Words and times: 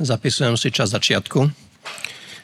Zapisujem 0.00 0.56
si 0.56 0.72
čas 0.72 0.88
začiatku. 0.92 1.52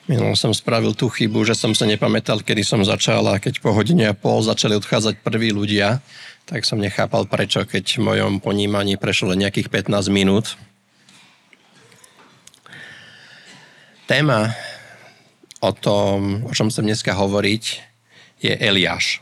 Minul 0.08 0.36
som 0.36 0.56
spravil 0.56 0.96
tú 0.96 1.12
chybu, 1.12 1.44
že 1.44 1.52
som 1.52 1.76
sa 1.76 1.84
nepamätal, 1.84 2.40
kedy 2.40 2.64
som 2.64 2.80
začal 2.80 3.24
a 3.28 3.36
keď 3.36 3.60
po 3.60 3.76
hodine 3.76 4.08
a 4.08 4.16
pol 4.16 4.40
začali 4.40 4.72
odchádzať 4.76 5.20
prví 5.20 5.52
ľudia, 5.52 6.00
tak 6.48 6.64
som 6.64 6.80
nechápal 6.80 7.28
prečo, 7.28 7.64
keď 7.68 7.84
v 8.00 8.04
mojom 8.04 8.32
ponímaní 8.40 8.96
prešlo 8.96 9.36
len 9.36 9.44
nejakých 9.44 9.68
15 9.68 10.08
minút. 10.08 10.56
Téma 14.08 14.56
o 15.60 15.76
tom, 15.76 16.48
o 16.48 16.52
čom 16.56 16.72
chcem 16.72 16.88
dneska 16.88 17.12
hovoriť, 17.12 17.64
je 18.40 18.52
Eliáš. 18.56 19.20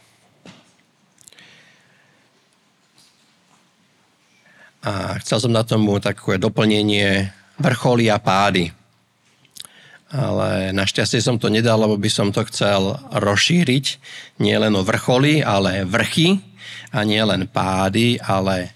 A 4.86 5.18
chcel 5.18 5.42
som 5.42 5.50
na 5.50 5.66
tomu 5.66 5.98
takové 5.98 6.38
doplnenie 6.38 7.34
vrcholy 7.60 8.12
a 8.12 8.20
pády. 8.20 8.72
Ale 10.12 10.70
našťastie 10.70 11.18
som 11.18 11.36
to 11.36 11.50
nedal, 11.50 11.82
lebo 11.82 11.98
by 11.98 12.10
som 12.12 12.30
to 12.30 12.46
chcel 12.46 12.94
rozšíriť 13.10 13.86
nie 14.38 14.54
len 14.54 14.72
o 14.78 14.86
vrcholy, 14.86 15.42
ale 15.42 15.82
vrchy 15.82 16.38
a 16.94 17.02
nie 17.02 17.20
len 17.20 17.50
pády, 17.50 18.22
ale 18.22 18.70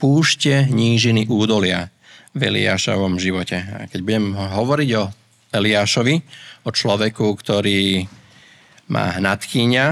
púšte, 0.00 0.64
nížiny, 0.72 1.28
údolia 1.28 1.92
v 2.32 2.40
Eliášovom 2.48 3.20
živote. 3.20 3.60
A 3.60 3.84
keď 3.90 4.00
budem 4.00 4.26
hovoriť 4.32 4.90
o 4.96 5.04
Eliášovi, 5.52 6.14
o 6.64 6.70
človeku, 6.72 7.26
ktorý 7.36 8.08
má 8.88 9.20
nadchýňa, 9.20 9.86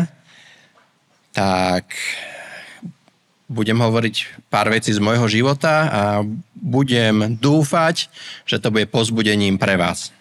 tak 1.36 1.92
budem 3.48 3.80
hovoriť 3.80 4.45
pár 4.52 4.69
vecí 4.69 4.93
z 4.93 5.01
môjho 5.01 5.25
života 5.25 5.75
a 5.89 6.02
budem 6.52 7.41
dúfať, 7.41 8.12
že 8.45 8.61
to 8.61 8.69
bude 8.69 8.93
pozbudením 8.93 9.56
pre 9.56 9.80
vás 9.80 10.12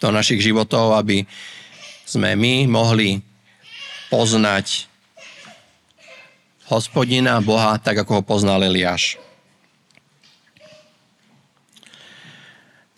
do 0.00 0.08
našich 0.08 0.40
životov, 0.40 0.96
aby 0.96 1.28
sme 2.08 2.32
my 2.32 2.64
mohli 2.64 3.20
poznať 4.08 4.88
hospodina, 6.72 7.44
Boha, 7.44 7.76
tak 7.76 8.00
ako 8.00 8.20
ho 8.20 8.22
poznal 8.24 8.64
Eliáš. 8.64 9.20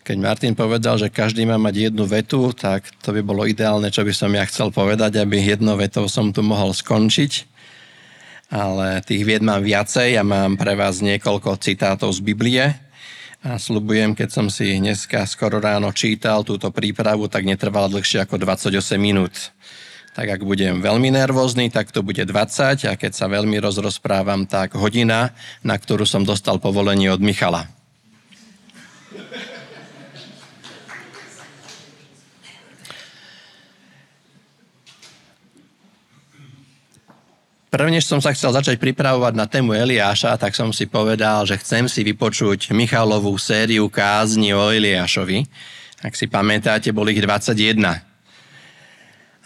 Keď 0.01 0.17
Martin 0.17 0.55
povedal, 0.57 0.97
že 0.97 1.13
každý 1.13 1.45
má 1.45 1.59
mať 1.61 1.91
jednu 1.91 2.03
vetu, 2.07 2.51
tak 2.55 2.87
to 3.03 3.13
by 3.13 3.21
bolo 3.21 3.45
ideálne, 3.45 3.91
čo 3.91 4.01
by 4.01 4.11
som 4.15 4.31
ja 4.33 4.43
chcel 4.47 4.73
povedať, 4.73 5.19
aby 5.19 5.39
jednou 5.39 5.77
vetou 5.77 6.07
som 6.07 6.31
tu 6.33 6.41
mohol 6.41 6.73
skončiť 6.73 7.50
ale 8.51 8.99
tých 9.01 9.23
vied 9.23 9.41
mám 9.41 9.63
viacej. 9.63 10.19
Ja 10.19 10.27
mám 10.27 10.59
pre 10.59 10.75
vás 10.75 10.99
niekoľko 10.99 11.55
citátov 11.57 12.11
z 12.11 12.19
Biblie 12.19 12.63
a 13.41 13.57
slubujem, 13.57 14.13
keď 14.13 14.29
som 14.29 14.51
si 14.51 14.77
dneska 14.77 15.25
skoro 15.25 15.57
ráno 15.57 15.89
čítal 15.95 16.43
túto 16.43 16.69
prípravu, 16.69 17.25
tak 17.31 17.47
netrvala 17.47 17.89
dlhšie 17.89 18.27
ako 18.27 18.37
28 18.37 19.01
minút. 19.01 19.55
Tak 20.11 20.27
ak 20.27 20.41
budem 20.43 20.83
veľmi 20.83 21.09
nervózny, 21.15 21.71
tak 21.71 21.95
to 21.95 22.03
bude 22.03 22.19
20 22.19 22.85
a 22.85 22.93
keď 22.99 23.11
sa 23.15 23.31
veľmi 23.31 23.55
rozrozprávam, 23.63 24.43
tak 24.43 24.75
hodina, 24.75 25.31
na 25.63 25.79
ktorú 25.79 26.03
som 26.03 26.27
dostal 26.27 26.59
povolenie 26.59 27.07
od 27.07 27.23
Michala. 27.23 27.80
Prvnež 37.71 38.03
som 38.03 38.19
sa 38.19 38.35
chcel 38.35 38.51
začať 38.51 38.83
pripravovať 38.83 39.31
na 39.31 39.47
tému 39.47 39.71
Eliáša, 39.71 40.35
tak 40.35 40.51
som 40.51 40.75
si 40.75 40.91
povedal, 40.91 41.47
že 41.47 41.55
chcem 41.55 41.87
si 41.87 42.03
vypočuť 42.03 42.75
Michalovú 42.75 43.31
sériu 43.39 43.87
kázni 43.87 44.51
o 44.51 44.67
Eliášovi. 44.67 45.47
Ak 46.03 46.11
si 46.11 46.27
pamätáte, 46.27 46.91
boli 46.91 47.15
ich 47.15 47.23
21. 47.23 47.79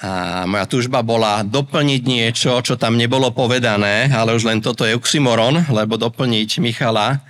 A 0.02 0.42
moja 0.50 0.66
túžba 0.66 1.06
bola 1.06 1.46
doplniť 1.46 2.02
niečo, 2.02 2.58
čo 2.66 2.82
tam 2.82 2.98
nebolo 2.98 3.30
povedané, 3.30 4.10
ale 4.10 4.34
už 4.34 4.50
len 4.50 4.58
toto 4.58 4.90
je 4.90 4.98
oxymoron, 4.98 5.62
lebo 5.70 5.94
doplniť 5.94 6.50
Michala 6.66 7.22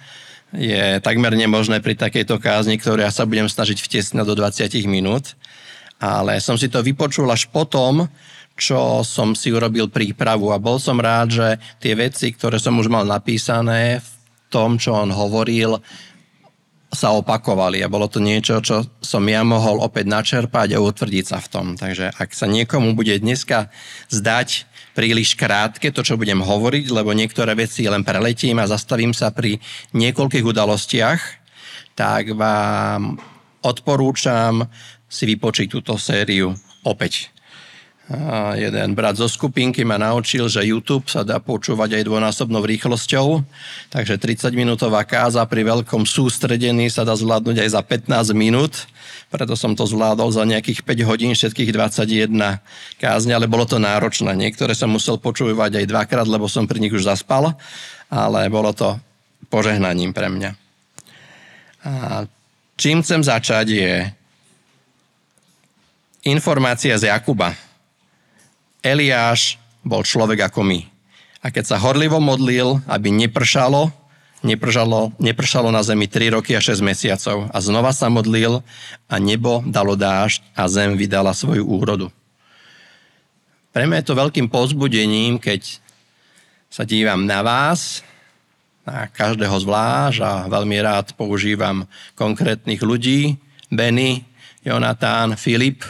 je 0.56 1.04
takmer 1.04 1.36
nemožné 1.36 1.84
pri 1.84 2.00
takejto 2.00 2.40
kázni, 2.40 2.80
ktorú 2.80 3.04
ja 3.04 3.12
sa 3.12 3.28
budem 3.28 3.52
snažiť 3.52 3.84
vtesnať 3.84 4.24
do 4.24 4.32
20 4.32 4.72
minút. 4.88 5.36
Ale 6.00 6.40
som 6.40 6.56
si 6.56 6.72
to 6.72 6.80
vypočul 6.80 7.28
až 7.28 7.52
potom, 7.52 8.08
čo 8.56 9.04
som 9.04 9.36
si 9.36 9.52
urobil 9.52 9.92
prípravu 9.92 10.56
a 10.56 10.60
bol 10.60 10.80
som 10.80 10.96
rád, 10.96 11.28
že 11.32 11.48
tie 11.84 11.94
veci, 11.94 12.32
ktoré 12.32 12.56
som 12.56 12.80
už 12.80 12.88
mal 12.88 13.04
napísané 13.04 14.00
v 14.00 14.10
tom, 14.48 14.80
čo 14.80 14.96
on 14.96 15.12
hovoril, 15.12 15.84
sa 16.96 17.12
opakovali 17.12 17.84
a 17.84 17.92
bolo 17.92 18.08
to 18.08 18.24
niečo, 18.24 18.64
čo 18.64 18.88
som 19.04 19.28
ja 19.28 19.44
mohol 19.44 19.84
opäť 19.84 20.08
načerpať 20.08 20.80
a 20.80 20.82
utvrdiť 20.82 21.26
sa 21.28 21.44
v 21.44 21.52
tom. 21.52 21.68
Takže 21.76 22.16
ak 22.16 22.32
sa 22.32 22.48
niekomu 22.48 22.96
bude 22.96 23.20
dneska 23.20 23.68
zdať 24.08 24.64
príliš 24.96 25.36
krátke 25.36 25.92
to, 25.92 26.02
čo 26.08 26.16
budem 26.16 26.40
hovoriť, 26.40 26.88
lebo 26.96 27.12
niektoré 27.12 27.52
veci 27.60 27.84
len 27.84 28.08
preletím 28.08 28.64
a 28.64 28.72
zastavím 28.72 29.12
sa 29.12 29.36
pri 29.36 29.60
niekoľkých 29.92 30.48
udalostiach, 30.48 31.22
tak 32.00 32.32
vám 32.32 33.20
odporúčam 33.60 34.64
si 35.12 35.28
vypočiť 35.28 35.68
túto 35.68 36.00
sériu 36.00 36.56
opäť. 36.88 37.35
Jeden 38.54 38.94
brat 38.94 39.18
zo 39.18 39.26
skupinky 39.26 39.82
ma 39.82 39.98
naučil, 39.98 40.46
že 40.46 40.62
YouTube 40.62 41.10
sa 41.10 41.26
dá 41.26 41.42
počúvať 41.42 41.98
aj 41.98 42.04
dvojnásobnou 42.06 42.62
rýchlosťou, 42.62 43.42
takže 43.90 44.22
30-minútová 44.22 45.02
káza 45.10 45.42
pri 45.50 45.66
veľkom 45.66 46.06
sústredení 46.06 46.86
sa 46.94 47.02
dá 47.02 47.18
zvládnuť 47.18 47.66
aj 47.66 47.70
za 47.74 47.82
15 47.82 48.30
minút, 48.38 48.86
preto 49.34 49.58
som 49.58 49.74
to 49.74 49.90
zvládol 49.90 50.30
za 50.30 50.46
nejakých 50.46 50.86
5 50.86 51.10
hodín, 51.10 51.34
všetkých 51.34 51.74
21 51.74 52.62
kázne, 53.02 53.34
ale 53.34 53.50
bolo 53.50 53.66
to 53.66 53.82
náročné. 53.82 54.38
Niektoré 54.38 54.78
som 54.78 54.94
musel 54.94 55.18
počúvať 55.18 55.82
aj 55.82 55.90
dvakrát, 55.90 56.30
lebo 56.30 56.46
som 56.46 56.70
pri 56.70 56.78
nich 56.86 56.94
už 56.94 57.10
zaspal, 57.10 57.58
ale 58.14 58.54
bolo 58.54 58.70
to 58.70 59.02
požehnaním 59.50 60.14
pre 60.14 60.30
mňa. 60.30 60.52
A 61.82 62.30
čím 62.78 63.02
chcem 63.02 63.26
začať 63.26 63.66
je 63.74 63.94
informácia 66.30 66.94
z 67.02 67.10
Jakuba 67.10 67.65
Eliáš 68.86 69.58
bol 69.82 70.06
človek 70.06 70.46
ako 70.46 70.62
my. 70.62 70.86
A 71.42 71.50
keď 71.50 71.74
sa 71.74 71.82
horlivo 71.82 72.22
modlil, 72.22 72.78
aby 72.86 73.10
nepršalo, 73.10 73.90
nepršalo, 74.46 75.18
nepršalo 75.18 75.74
na 75.74 75.82
zemi 75.82 76.06
3 76.06 76.38
roky 76.38 76.54
a 76.54 76.62
6 76.62 76.86
mesiacov. 76.86 77.50
A 77.50 77.58
znova 77.58 77.90
sa 77.90 78.14
modlil 78.14 78.62
a 79.10 79.16
nebo 79.18 79.66
dalo 79.66 79.98
dážď 79.98 80.46
a 80.54 80.70
zem 80.70 80.94
vydala 80.94 81.34
svoju 81.34 81.66
úrodu. 81.66 82.14
Pre 83.74 83.84
mňa 83.84 84.06
je 84.06 84.08
to 84.08 84.22
veľkým 84.22 84.48
pozbudením, 84.48 85.42
keď 85.42 85.82
sa 86.70 86.86
dívam 86.86 87.26
na 87.26 87.42
vás, 87.42 88.06
na 88.86 89.10
každého 89.10 89.58
zvlášť 89.66 90.20
a 90.22 90.32
veľmi 90.46 90.78
rád 90.80 91.18
používam 91.18 91.90
konkrétnych 92.14 92.80
ľudí, 92.86 93.36
Benny, 93.74 94.22
Jonatán, 94.62 95.34
Filip, 95.36 95.82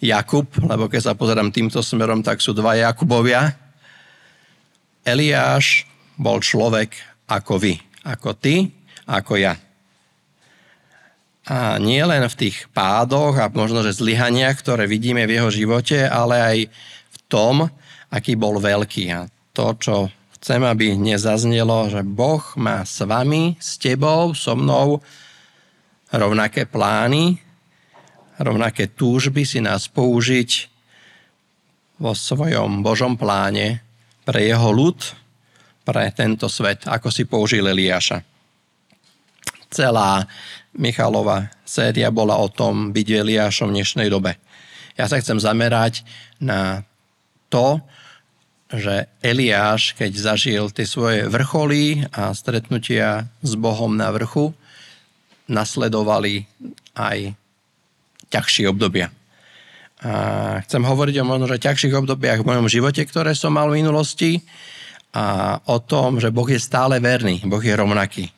Jakub, 0.00 0.44
lebo 0.60 0.92
keď 0.92 1.12
sa 1.12 1.14
pozerám 1.16 1.48
týmto 1.48 1.80
smerom, 1.80 2.20
tak 2.20 2.44
sú 2.44 2.52
dva 2.52 2.76
Jakubovia. 2.76 3.56
Eliáš 5.06 5.88
bol 6.20 6.42
človek 6.44 6.92
ako 7.28 7.56
vy, 7.56 7.74
ako 8.04 8.36
ty, 8.36 8.68
ako 9.08 9.40
ja. 9.40 9.54
A 11.46 11.78
nie 11.78 12.02
len 12.02 12.26
v 12.26 12.38
tých 12.38 12.66
pádoch 12.74 13.38
a 13.38 13.46
možno, 13.54 13.86
že 13.86 13.94
zlyhaniach, 13.94 14.58
ktoré 14.58 14.90
vidíme 14.90 15.22
v 15.30 15.38
jeho 15.38 15.50
živote, 15.50 16.02
ale 16.02 16.36
aj 16.42 16.58
v 17.14 17.16
tom, 17.30 17.70
aký 18.10 18.34
bol 18.34 18.58
veľký. 18.58 19.04
A 19.14 19.30
to, 19.54 19.78
čo 19.78 19.94
chcem, 20.36 20.66
aby 20.66 20.98
nezaznelo, 20.98 21.86
že 21.86 22.02
Boh 22.02 22.42
má 22.58 22.82
s 22.82 22.98
vami, 23.06 23.54
s 23.62 23.78
tebou, 23.78 24.34
so 24.34 24.58
mnou 24.58 24.98
rovnaké 26.10 26.66
plány, 26.66 27.45
rovnaké 28.40 28.92
túžby 28.92 29.44
si 29.48 29.60
nás 29.64 29.88
použiť 29.88 30.50
vo 31.96 32.12
svojom 32.12 32.84
Božom 32.84 33.16
pláne 33.16 33.80
pre 34.28 34.44
jeho 34.44 34.68
ľud, 34.72 34.98
pre 35.86 36.10
tento 36.12 36.50
svet, 36.50 36.84
ako 36.84 37.08
si 37.08 37.24
použil 37.24 37.64
Eliáša. 37.64 38.20
Celá 39.70 40.26
Michalova 40.76 41.48
séria 41.64 42.12
bola 42.12 42.36
o 42.36 42.50
tom 42.52 42.92
byť 42.92 43.06
Eliášom 43.06 43.72
v 43.72 43.80
dnešnej 43.80 44.08
dobe. 44.12 44.36
Ja 44.98 45.08
sa 45.08 45.20
chcem 45.20 45.40
zamerať 45.40 46.04
na 46.36 46.84
to, 47.48 47.80
že 48.66 49.06
Eliáš, 49.22 49.94
keď 49.94 50.12
zažil 50.18 50.64
tie 50.74 50.84
svoje 50.84 51.30
vrcholy 51.30 52.02
a 52.10 52.34
stretnutia 52.34 53.30
s 53.40 53.54
Bohom 53.54 53.94
na 53.94 54.10
vrchu, 54.10 54.50
nasledovali 55.46 56.50
aj 56.98 57.38
ťažšie 58.30 58.66
obdobia. 58.70 59.10
A 60.04 60.60
chcem 60.68 60.84
hovoriť 60.84 61.14
o 61.20 61.24
možno 61.24 61.48
že 61.48 61.62
ťažších 61.62 61.96
obdobiach 61.96 62.44
v 62.44 62.48
mojom 62.52 62.68
živote, 62.68 63.00
ktoré 63.08 63.32
som 63.32 63.56
mal 63.56 63.72
v 63.72 63.80
minulosti 63.80 64.44
a 65.16 65.56
o 65.64 65.80
tom, 65.80 66.20
že 66.20 66.28
Boh 66.28 66.44
je 66.44 66.60
stále 66.60 67.00
verný, 67.00 67.40
Boh 67.48 67.62
je 67.64 67.72
rovnaký. 67.72 68.28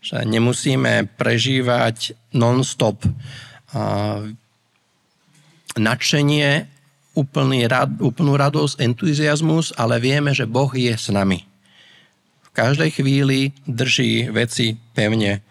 Že 0.00 0.24
nemusíme 0.24 1.12
prežívať 1.20 2.16
non-stop 2.32 3.04
nadšenie, 5.76 6.64
úplný 7.12 7.68
rad, 7.68 7.92
úplnú 8.00 8.36
radosť, 8.36 8.80
entuziasmus, 8.80 9.76
ale 9.76 10.00
vieme, 10.00 10.32
že 10.32 10.48
Boh 10.48 10.72
je 10.72 10.96
s 10.96 11.12
nami. 11.12 11.44
V 12.44 12.48
každej 12.56 12.96
chvíli 12.96 13.52
drží 13.68 14.32
veci 14.32 14.80
pevne 14.96 15.44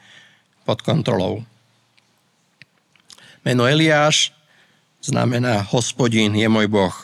pod 0.66 0.82
kontrolou. 0.82 1.46
Meno 3.46 3.70
Eliáš 3.70 4.34
znamená 5.06 5.62
hospodín 5.70 6.34
je 6.34 6.50
môj 6.50 6.66
Boh. 6.66 6.98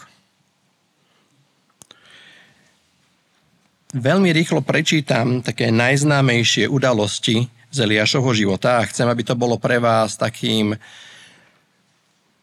Veľmi 3.93 4.33
rýchlo 4.33 4.65
prečítam 4.65 5.45
také 5.45 5.69
najznámejšie 5.69 6.65
udalosti 6.65 7.45
z 7.69 7.77
Eliášovho 7.85 8.33
života 8.33 8.81
a 8.81 8.88
chcem, 8.89 9.05
aby 9.05 9.21
to 9.21 9.38
bolo 9.38 9.61
pre 9.61 9.77
vás 9.77 10.17
takým 10.17 10.73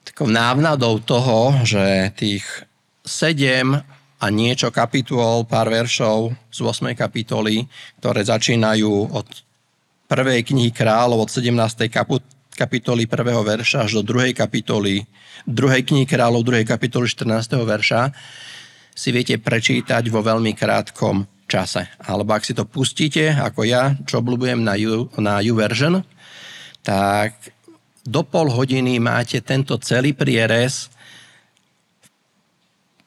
takou 0.07 0.31
návnadou 0.31 1.03
toho, 1.03 1.59
že 1.67 2.15
tých 2.15 2.47
sedem 3.03 3.83
a 4.23 4.27
niečo 4.31 4.71
kapitol, 4.71 5.43
pár 5.43 5.75
veršov 5.75 6.39
z 6.55 6.59
8. 6.63 6.95
kapitoly, 6.95 7.67
ktoré 7.99 8.23
začínajú 8.23 9.11
od 9.11 9.27
prvej 10.07 10.47
knihy 10.47 10.71
kráľov, 10.71 11.27
od 11.27 11.31
17. 11.35 11.91
kapitoly 12.59 13.07
prvého 13.07 13.47
verša 13.47 13.87
až 13.87 14.03
do 14.03 14.03
druhej 14.03 14.35
kapitoly, 14.35 15.07
druhej 15.47 15.87
knihy 15.87 16.11
kráľov, 16.11 16.43
druhej 16.43 16.67
kapitoly 16.67 17.07
14. 17.07 17.55
verša, 17.63 18.11
si 18.99 19.15
viete 19.15 19.39
prečítať 19.39 20.11
vo 20.11 20.27
veľmi 20.27 20.59
krátkom 20.59 21.23
čase. 21.47 21.87
Alebo 22.03 22.35
ak 22.35 22.43
si 22.43 22.59
to 22.59 22.67
pustíte, 22.67 23.31
ako 23.31 23.63
ja, 23.63 23.95
čo 24.03 24.19
obľúbujem 24.19 24.67
na, 24.67 24.75
U, 24.75 25.07
na 25.23 25.39
YouVersion, 25.39 26.03
tak 26.83 27.39
do 28.03 28.27
pol 28.27 28.51
hodiny 28.51 28.99
máte 28.99 29.39
tento 29.39 29.79
celý 29.79 30.11
prierez 30.11 30.91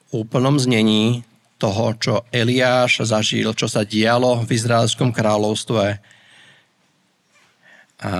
v 0.07 0.23
úplnom 0.23 0.55
znení 0.55 1.27
toho, 1.59 1.93
čo 1.99 2.13
Eliáš 2.33 3.05
zažil, 3.05 3.53
čo 3.53 3.67
sa 3.67 3.85
dialo 3.85 4.47
v 4.47 4.49
Izraelskom 4.49 5.13
kráľovstve. 5.13 6.01
A 8.01 8.13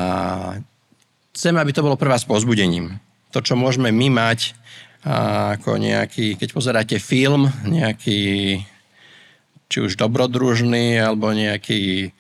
chcem, 1.36 1.56
aby 1.58 1.72
to 1.72 1.84
bolo 1.84 1.96
pre 2.00 2.12
vás 2.12 2.28
pozbudením. 2.28 3.00
To, 3.32 3.40
čo 3.40 3.56
môžeme 3.56 3.92
my 3.92 4.08
mať 4.12 4.56
ako 5.56 5.82
nejaký, 5.82 6.38
keď 6.38 6.50
pozeráte 6.54 6.98
film, 7.02 7.50
nejaký 7.66 8.62
či 9.72 9.78
už 9.80 9.96
dobrodružný 9.96 11.00
alebo 11.00 11.32
nejaký, 11.32 12.12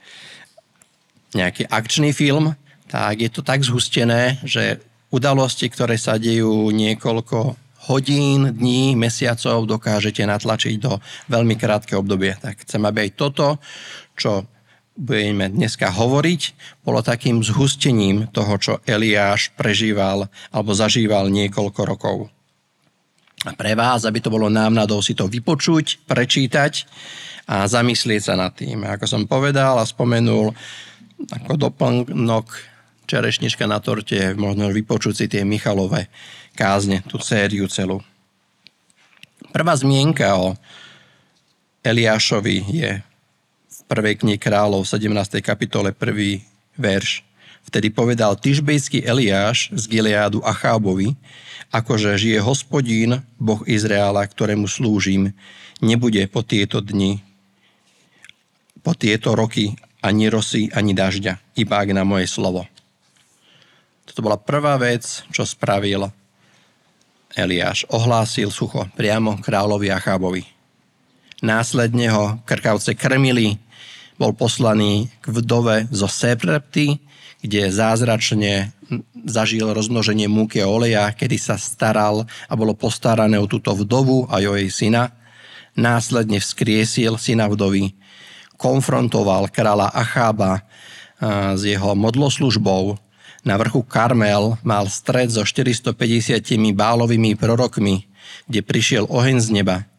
nejaký 1.36 1.68
akčný 1.68 2.16
film, 2.16 2.56
tak 2.88 3.19
je 3.19 3.30
to 3.30 3.44
tak 3.44 3.62
zhustené, 3.62 4.40
že 4.48 4.80
udalosti, 5.12 5.68
ktoré 5.68 6.00
sa 6.00 6.16
dejú 6.16 6.72
niekoľko 6.72 7.60
hodín, 7.92 8.56
dní, 8.56 8.96
mesiacov 8.96 9.68
dokážete 9.68 10.24
natlačiť 10.24 10.75
do 10.80 10.98
veľmi 11.28 11.60
krátke 11.60 12.00
obdobie. 12.00 12.40
Tak 12.40 12.63
chcem, 12.63 12.81
aby 12.88 13.10
aj 13.10 13.12
toto, 13.19 13.60
čo 14.16 14.48
budeme 15.01 15.50
dneska 15.50 15.89
hovoriť, 15.89 16.42
bolo 16.86 17.01
takým 17.01 17.42
zhustením 17.42 18.30
toho, 18.30 18.53
čo 18.62 18.74
Eliáš 18.86 19.50
prežíval 19.57 20.30
alebo 20.53 20.77
zažíval 20.77 21.33
niekoľko 21.33 21.81
rokov. 21.81 22.18
A 23.42 23.57
pre 23.57 23.74
vás, 23.74 24.06
aby 24.06 24.21
to 24.21 24.30
bolo 24.30 24.53
návnadou 24.53 25.01
si 25.01 25.18
to 25.18 25.25
vypočuť, 25.25 26.06
prečítať 26.06 26.86
a 27.50 27.65
zamyslieť 27.65 28.21
sa 28.21 28.38
nad 28.38 28.53
tým. 28.53 28.86
Ako 28.86 29.09
som 29.09 29.25
povedal 29.25 29.81
a 29.81 29.89
spomenul, 29.89 30.53
ako 31.33 31.51
doplnok 31.57 32.45
čerešnička 33.09 33.65
na 33.65 33.81
torte, 33.81 34.38
možno 34.38 34.69
vypočuť 34.69 35.13
si 35.18 35.25
tie 35.25 35.42
Michalové 35.42 36.13
kázne, 36.53 37.01
tú 37.09 37.18
sériu 37.18 37.65
celú. 37.65 38.06
Prvá 39.50 39.74
zmienka 39.74 40.38
o 40.38 40.53
Eliášovi 41.81 42.57
je 42.69 43.01
prvej 43.91 44.23
knihe 44.23 44.39
kráľov 44.39 44.88
v 44.88 44.91
17. 45.03 45.43
kapitole 45.43 45.91
prvý 45.91 46.47
verš. 46.79 47.27
Vtedy 47.67 47.91
povedal 47.91 48.39
Tyžbejský 48.39 49.03
Eliáš 49.03 49.67
z 49.75 49.83
Gileádu 49.91 50.39
Achábovi, 50.47 51.19
akože 51.75 52.15
žije 52.15 52.39
hospodín, 52.39 53.19
Boh 53.35 53.59
Izraela, 53.67 54.23
ktorému 54.23 54.71
slúžim, 54.71 55.35
nebude 55.83 56.23
po 56.31 56.39
tieto 56.39 56.79
dni, 56.79 57.19
po 58.79 58.95
tieto 58.95 59.35
roky 59.35 59.75
ani 59.99 60.31
rosy, 60.31 60.71
ani 60.71 60.95
dažďa, 60.95 61.59
iba 61.59 61.75
ak 61.75 61.91
na 61.91 62.07
moje 62.07 62.31
slovo. 62.31 62.63
Toto 64.07 64.23
bola 64.23 64.39
prvá 64.39 64.79
vec, 64.79 65.27
čo 65.35 65.43
spravil 65.43 66.07
Eliáš. 67.35 67.83
Ohlásil 67.91 68.55
sucho 68.55 68.88
priamo 68.95 69.35
kráľovi 69.43 69.91
Achábovi. 69.91 70.47
Následne 71.43 72.07
ho 72.07 72.25
krkavce 72.47 72.95
krmili, 72.95 73.59
bol 74.21 74.38
poslaný 74.38 75.09
k 75.18 75.33
vdove 75.33 75.89
zo 75.89 76.06
Seprepty, 76.06 77.01
kde 77.41 77.73
zázračne 77.73 78.69
zažil 79.25 79.65
rozmnoženie 79.65 80.29
múky 80.29 80.62
a 80.62 80.69
oleja, 80.69 81.09
kedy 81.09 81.41
sa 81.41 81.57
staral 81.57 82.29
a 82.45 82.53
bolo 82.53 82.77
postarané 82.77 83.41
o 83.41 83.50
túto 83.50 83.73
vdovu 83.73 84.29
a 84.29 84.38
o 84.38 84.53
jej 84.53 84.69
syna. 84.69 85.09
Následne 85.73 86.38
vzkriesil 86.38 87.18
syna 87.18 87.50
vdovy, 87.50 87.97
konfrontoval 88.62 89.50
kráľa 89.50 89.89
Achába 89.89 90.69
s 91.57 91.65
jeho 91.65 91.97
modloslužbou. 91.97 93.01
Na 93.41 93.57
vrchu 93.57 93.81
Karmel 93.81 94.62
mal 94.62 94.85
stred 94.85 95.33
so 95.33 95.41
450 95.41 95.97
bálovými 96.77 97.33
prorokmi, 97.33 98.06
kde 98.45 98.62
prišiel 98.62 99.09
oheň 99.09 99.41
z 99.41 99.50
neba 99.50 99.90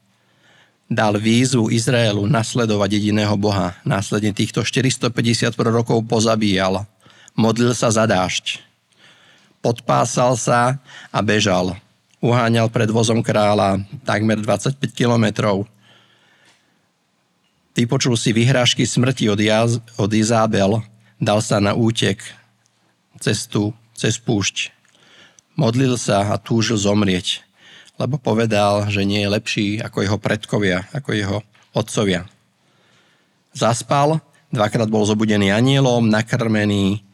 dal 0.92 1.16
výzvu 1.16 1.72
Izraelu 1.72 2.28
nasledovať 2.28 3.00
jediného 3.00 3.34
Boha. 3.40 3.76
Následne 3.82 4.30
týchto 4.36 4.62
450 4.62 5.56
prorokov 5.56 6.04
pozabíjal. 6.04 6.84
Modlil 7.32 7.72
sa 7.72 7.88
za 7.88 8.04
dážď. 8.04 8.60
Podpásal 9.64 10.36
sa 10.36 10.78
a 11.08 11.18
bežal. 11.24 11.74
Uháňal 12.22 12.70
pred 12.70 12.86
vozom 12.92 13.24
kráľa 13.24 13.82
takmer 14.06 14.38
25 14.38 14.78
kilometrov. 14.94 15.66
Vypočul 17.72 18.14
si 18.20 18.36
vyhrážky 18.36 18.84
smrti 18.84 19.32
od, 19.32 19.40
Jaz- 19.40 19.80
od 19.96 20.10
Izábel. 20.12 20.84
Dal 21.16 21.40
sa 21.40 21.58
na 21.58 21.72
útek 21.72 22.20
cestu 23.18 23.72
cez 23.96 24.20
púšť. 24.20 24.74
Modlil 25.56 25.96
sa 25.96 26.32
a 26.32 26.36
túžil 26.36 26.76
zomrieť 26.76 27.44
lebo 28.00 28.16
povedal, 28.16 28.88
že 28.88 29.04
nie 29.04 29.20
je 29.24 29.32
lepší 29.32 29.68
ako 29.84 29.98
jeho 30.02 30.18
predkovia, 30.18 30.88
ako 30.96 31.10
jeho 31.12 31.38
otcovia. 31.76 32.24
Zaspal, 33.52 34.20
dvakrát 34.48 34.88
bol 34.88 35.04
zobudený 35.04 35.52
anielom, 35.52 36.08
nakrmený 36.08 37.04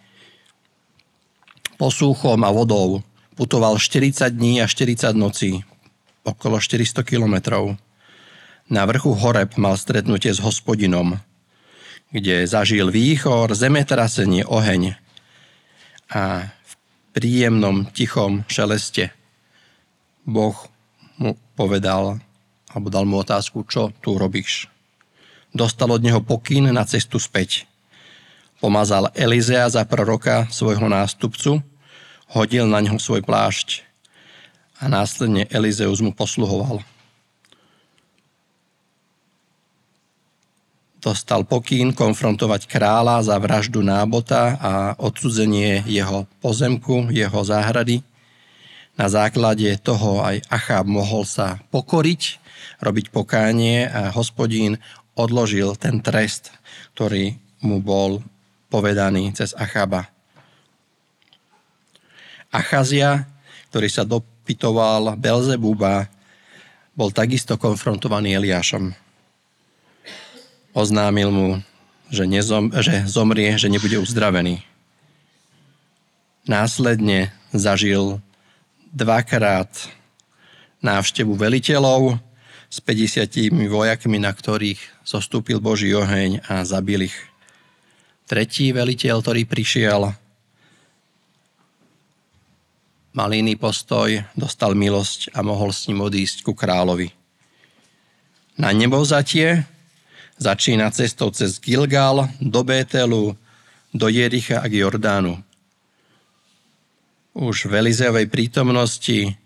posúchom 1.78 2.38
a 2.42 2.50
vodou. 2.50 3.02
Putoval 3.34 3.78
40 3.78 4.34
dní 4.34 4.62
a 4.62 4.66
40 4.66 5.14
nocí, 5.14 5.62
okolo 6.26 6.58
400 6.58 7.02
kilometrov. 7.06 7.78
Na 8.68 8.82
vrchu 8.86 9.14
Horeb 9.14 9.54
mal 9.56 9.78
stretnutie 9.78 10.34
s 10.34 10.42
hospodinom, 10.42 11.18
kde 12.10 12.46
zažil 12.46 12.90
výchor, 12.90 13.54
zemetrasenie, 13.54 14.44
oheň 14.44 14.98
a 16.08 16.48
v 16.50 16.72
príjemnom, 17.14 17.88
tichom 17.94 18.44
šeleste 18.48 19.17
Boh 20.28 20.52
mu 21.16 21.32
povedal, 21.56 22.20
alebo 22.68 22.92
dal 22.92 23.08
mu 23.08 23.16
otázku, 23.24 23.64
čo 23.64 23.88
tu 24.04 24.20
robíš. 24.20 24.68
Dostal 25.56 25.88
od 25.88 26.04
neho 26.04 26.20
pokyn 26.20 26.68
na 26.68 26.84
cestu 26.84 27.16
späť. 27.16 27.64
Pomazal 28.60 29.08
Elizea 29.16 29.64
za 29.72 29.88
proroka 29.88 30.44
svojho 30.52 30.84
nástupcu, 30.84 31.64
hodil 32.28 32.68
na 32.68 32.84
ňo 32.84 33.00
svoj 33.00 33.24
plášť 33.24 33.88
a 34.84 34.92
následne 34.92 35.48
Elizeus 35.48 36.04
mu 36.04 36.12
posluhoval. 36.12 36.84
Dostal 41.00 41.48
pokyn 41.48 41.96
konfrontovať 41.96 42.68
kráľa 42.68 43.24
za 43.24 43.40
vraždu 43.40 43.80
nábota 43.80 44.60
a 44.60 44.72
odsudzenie 45.00 45.88
jeho 45.88 46.28
pozemku, 46.44 47.08
jeho 47.08 47.40
záhrady– 47.40 48.04
na 48.98 49.06
základe 49.06 49.70
toho 49.78 50.20
aj 50.20 50.42
Achab 50.50 50.90
mohol 50.90 51.22
sa 51.22 51.62
pokoriť, 51.70 52.42
robiť 52.82 53.14
pokánie 53.14 53.86
a 53.86 54.10
hospodín 54.10 54.82
odložil 55.14 55.78
ten 55.78 56.02
trest, 56.02 56.50
ktorý 56.98 57.38
mu 57.62 57.78
bol 57.78 58.20
povedaný 58.68 59.30
cez 59.38 59.54
Achaba. 59.54 60.10
Achazia, 62.50 63.30
ktorý 63.70 63.88
sa 63.88 64.02
dopytoval 64.02 65.14
Belzebuba, 65.14 66.10
bol 66.98 67.14
takisto 67.14 67.54
konfrontovaný 67.54 68.34
Eliášom. 68.34 68.90
Oznámil 70.74 71.30
mu 71.30 71.48
že, 72.08 72.24
nezom, 72.24 72.72
že 72.80 73.04
zomrie, 73.04 73.52
že 73.60 73.68
nebude 73.68 74.00
uzdravený. 74.00 74.64
Následne 76.48 77.28
zažil 77.52 78.24
dvakrát 78.92 79.68
návštevu 80.80 81.34
veliteľov 81.34 82.18
s 82.68 82.78
50 82.84 83.68
vojakmi, 83.68 84.20
na 84.20 84.30
ktorých 84.30 84.78
zostúpil 85.02 85.58
Boží 85.58 85.90
oheň 85.96 86.44
a 86.46 86.62
zabil 86.62 87.08
ich. 87.08 87.16
Tretí 88.28 88.76
veliteľ, 88.76 89.24
ktorý 89.24 89.48
prišiel, 89.48 90.12
mal 93.16 93.30
iný 93.32 93.56
postoj, 93.56 94.20
dostal 94.36 94.76
milosť 94.76 95.32
a 95.32 95.40
mohol 95.40 95.72
s 95.72 95.88
ním 95.88 96.04
odísť 96.04 96.44
ku 96.44 96.52
kráľovi. 96.52 97.10
Na 98.60 98.70
nebovzatie 98.70 99.64
začína 100.38 100.92
cestou 100.94 101.32
cez 101.34 101.58
Gilgal 101.58 102.30
do 102.38 102.60
Bételu, 102.62 103.34
do 103.90 104.06
Jericha 104.06 104.60
a 104.60 104.68
k 104.68 104.84
Jordánu. 104.84 105.47
Už 107.38 107.70
v 107.70 107.86
Elizeovej 107.86 108.26
prítomnosti 108.26 109.38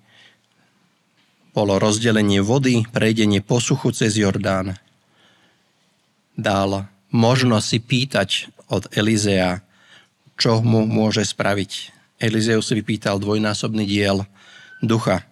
bolo 1.53 1.77
rozdelenie 1.77 2.41
vody, 2.41 2.89
prejdenie 2.89 3.45
posuchu 3.45 3.93
cez 3.93 4.17
Jordán. 4.17 4.81
Dal 6.33 6.89
možnosť 7.13 7.67
si 7.69 7.79
pýtať 7.85 8.29
od 8.73 8.89
Elizea, 8.97 9.61
čo 10.41 10.65
mu 10.65 10.89
môže 10.89 11.21
spraviť. 11.21 11.93
Elizeus 12.17 12.73
si 12.73 12.81
vypýtal 12.81 13.21
dvojnásobný 13.21 13.85
diel 13.85 14.25
ducha, 14.81 15.29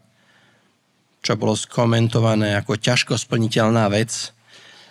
čo 1.24 1.40
bolo 1.40 1.56
skomentované 1.56 2.60
ako 2.60 2.76
ťažko 2.76 3.16
splniteľná 3.16 3.88
vec, 3.88 4.36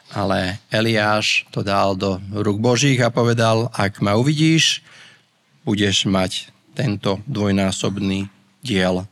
ale 0.09 0.57
Eliáš 0.73 1.45
to 1.53 1.61
dal 1.61 1.93
do 1.93 2.17
rúk 2.33 2.57
Božích 2.57 2.97
a 3.05 3.13
povedal, 3.13 3.69
ak 3.77 4.01
ma 4.01 4.17
uvidíš, 4.17 4.81
budeš 5.61 6.09
mať 6.09 6.49
tento 6.73 7.21
dvojnásobný 7.25 8.29
diel. 8.63 9.05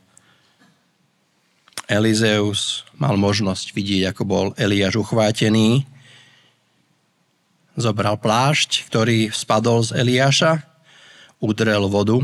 Elizeus 1.88 2.84
mal 3.00 3.16
možnosť 3.16 3.72
vidieť, 3.72 4.12
ako 4.12 4.22
bol 4.28 4.46
Eliáš 4.60 5.00
uchvátený. 5.00 5.88
Zobral 7.78 8.20
plášť, 8.20 8.84
ktorý 8.90 9.32
spadol 9.32 9.86
z 9.86 9.96
Eliáša, 9.96 10.68
udrel 11.40 11.88
vodu 11.88 12.20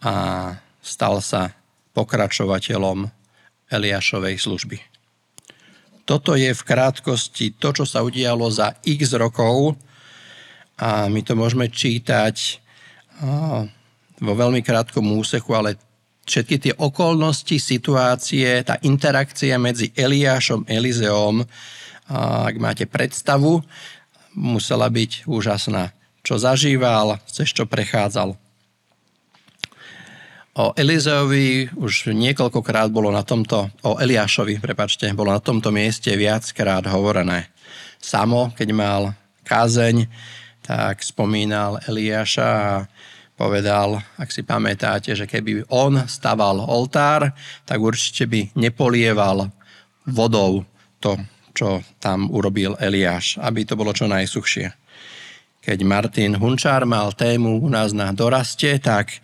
a 0.00 0.14
stal 0.80 1.20
sa 1.20 1.52
pokračovateľom 1.92 3.10
Eliášovej 3.68 4.40
služby. 4.40 4.78
Toto 6.08 6.32
je 6.32 6.48
v 6.56 6.62
krátkosti 6.64 7.52
to, 7.60 7.76
čo 7.76 7.84
sa 7.84 8.00
udialo 8.00 8.48
za 8.48 8.72
x 8.80 9.12
rokov 9.12 9.76
a 10.80 11.12
my 11.12 11.20
to 11.20 11.36
môžeme 11.36 11.68
čítať 11.68 12.64
vo 14.18 14.32
veľmi 14.34 14.60
krátkom 14.62 15.04
úseku, 15.18 15.54
ale 15.54 15.78
všetky 16.28 16.56
tie 16.60 16.74
okolnosti, 16.76 17.56
situácie, 17.56 18.60
tá 18.66 18.76
interakcia 18.84 19.56
medzi 19.56 19.94
Eliášom 19.96 20.68
Elizeom, 20.68 21.40
ak 22.12 22.54
máte 22.60 22.84
predstavu, 22.84 23.64
musela 24.36 24.88
byť 24.88 25.24
úžasná. 25.24 25.92
Čo 26.20 26.36
zažíval, 26.36 27.16
cez 27.24 27.48
čo 27.48 27.64
prechádzal. 27.64 28.36
O 30.58 30.74
Elizeovi 30.74 31.70
už 31.78 32.10
niekoľkokrát 32.10 32.90
bolo 32.90 33.14
na 33.14 33.22
tomto, 33.22 33.70
o 33.86 33.96
Eliášovi, 33.96 34.58
prepačte, 34.58 35.06
bolo 35.14 35.30
na 35.30 35.38
tomto 35.38 35.70
mieste 35.70 36.10
viackrát 36.18 36.82
hovorené. 36.90 37.54
Samo, 38.02 38.50
keď 38.58 38.68
mal 38.74 39.02
kázeň, 39.46 40.10
tak 40.66 41.00
spomínal 41.00 41.78
Eliáša 41.86 42.50
a 42.50 42.84
povedal, 43.38 44.02
ak 44.18 44.34
si 44.34 44.42
pamätáte, 44.42 45.14
že 45.14 45.30
keby 45.30 45.70
on 45.70 46.02
staval 46.10 46.58
oltár, 46.66 47.30
tak 47.62 47.78
určite 47.78 48.26
by 48.26 48.50
nepolieval 48.58 49.46
vodou 50.10 50.66
to, 50.98 51.14
čo 51.54 51.86
tam 52.02 52.26
urobil 52.34 52.74
Eliáš, 52.82 53.38
aby 53.38 53.62
to 53.62 53.78
bolo 53.78 53.94
čo 53.94 54.10
najsuchšie. 54.10 54.74
Keď 55.62 55.78
Martin 55.86 56.34
Hunčár 56.34 56.82
mal 56.82 57.14
tému 57.14 57.62
u 57.62 57.70
nás 57.70 57.94
na 57.94 58.10
doraste, 58.10 58.74
tak 58.82 59.22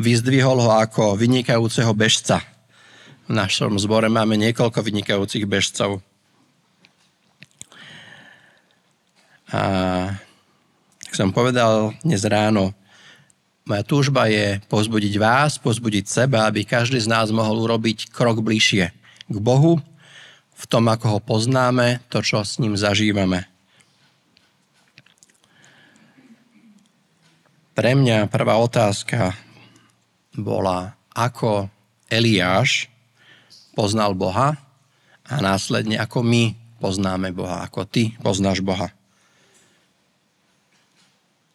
vyzdvihol 0.00 0.56
ho 0.56 0.72
ako 0.80 1.20
vynikajúceho 1.20 1.92
bežca. 1.92 2.40
V 3.28 3.36
našom 3.36 3.76
zbore 3.76 4.08
máme 4.08 4.40
niekoľko 4.40 4.80
vynikajúcich 4.80 5.44
bežcov. 5.44 6.00
A 9.52 9.60
jak 11.04 11.12
som 11.12 11.28
povedal 11.28 11.92
dnes 12.00 12.24
ráno, 12.24 12.72
moja 13.62 13.82
túžba 13.86 14.26
je 14.26 14.58
pozbudiť 14.66 15.14
vás, 15.22 15.58
pozbudiť 15.58 16.04
seba, 16.06 16.50
aby 16.50 16.66
každý 16.66 16.98
z 16.98 17.10
nás 17.10 17.30
mohol 17.30 17.62
urobiť 17.62 18.10
krok 18.10 18.42
bližšie 18.42 18.90
k 19.30 19.36
Bohu, 19.38 19.78
v 20.62 20.64
tom, 20.70 20.86
ako 20.86 21.18
ho 21.18 21.20
poznáme, 21.22 22.06
to, 22.06 22.22
čo 22.22 22.46
s 22.46 22.62
ním 22.62 22.78
zažívame. 22.78 23.50
Pre 27.72 27.92
mňa 27.98 28.28
prvá 28.28 28.60
otázka 28.60 29.34
bola, 30.36 30.94
ako 31.16 31.66
Eliáš 32.06 32.92
poznal 33.72 34.12
Boha 34.12 34.60
a 35.24 35.34
následne 35.40 35.96
ako 35.96 36.20
my 36.20 36.52
poznáme 36.78 37.32
Boha, 37.32 37.64
ako 37.64 37.88
ty 37.88 38.12
poznáš 38.20 38.60
Boha. 38.60 38.92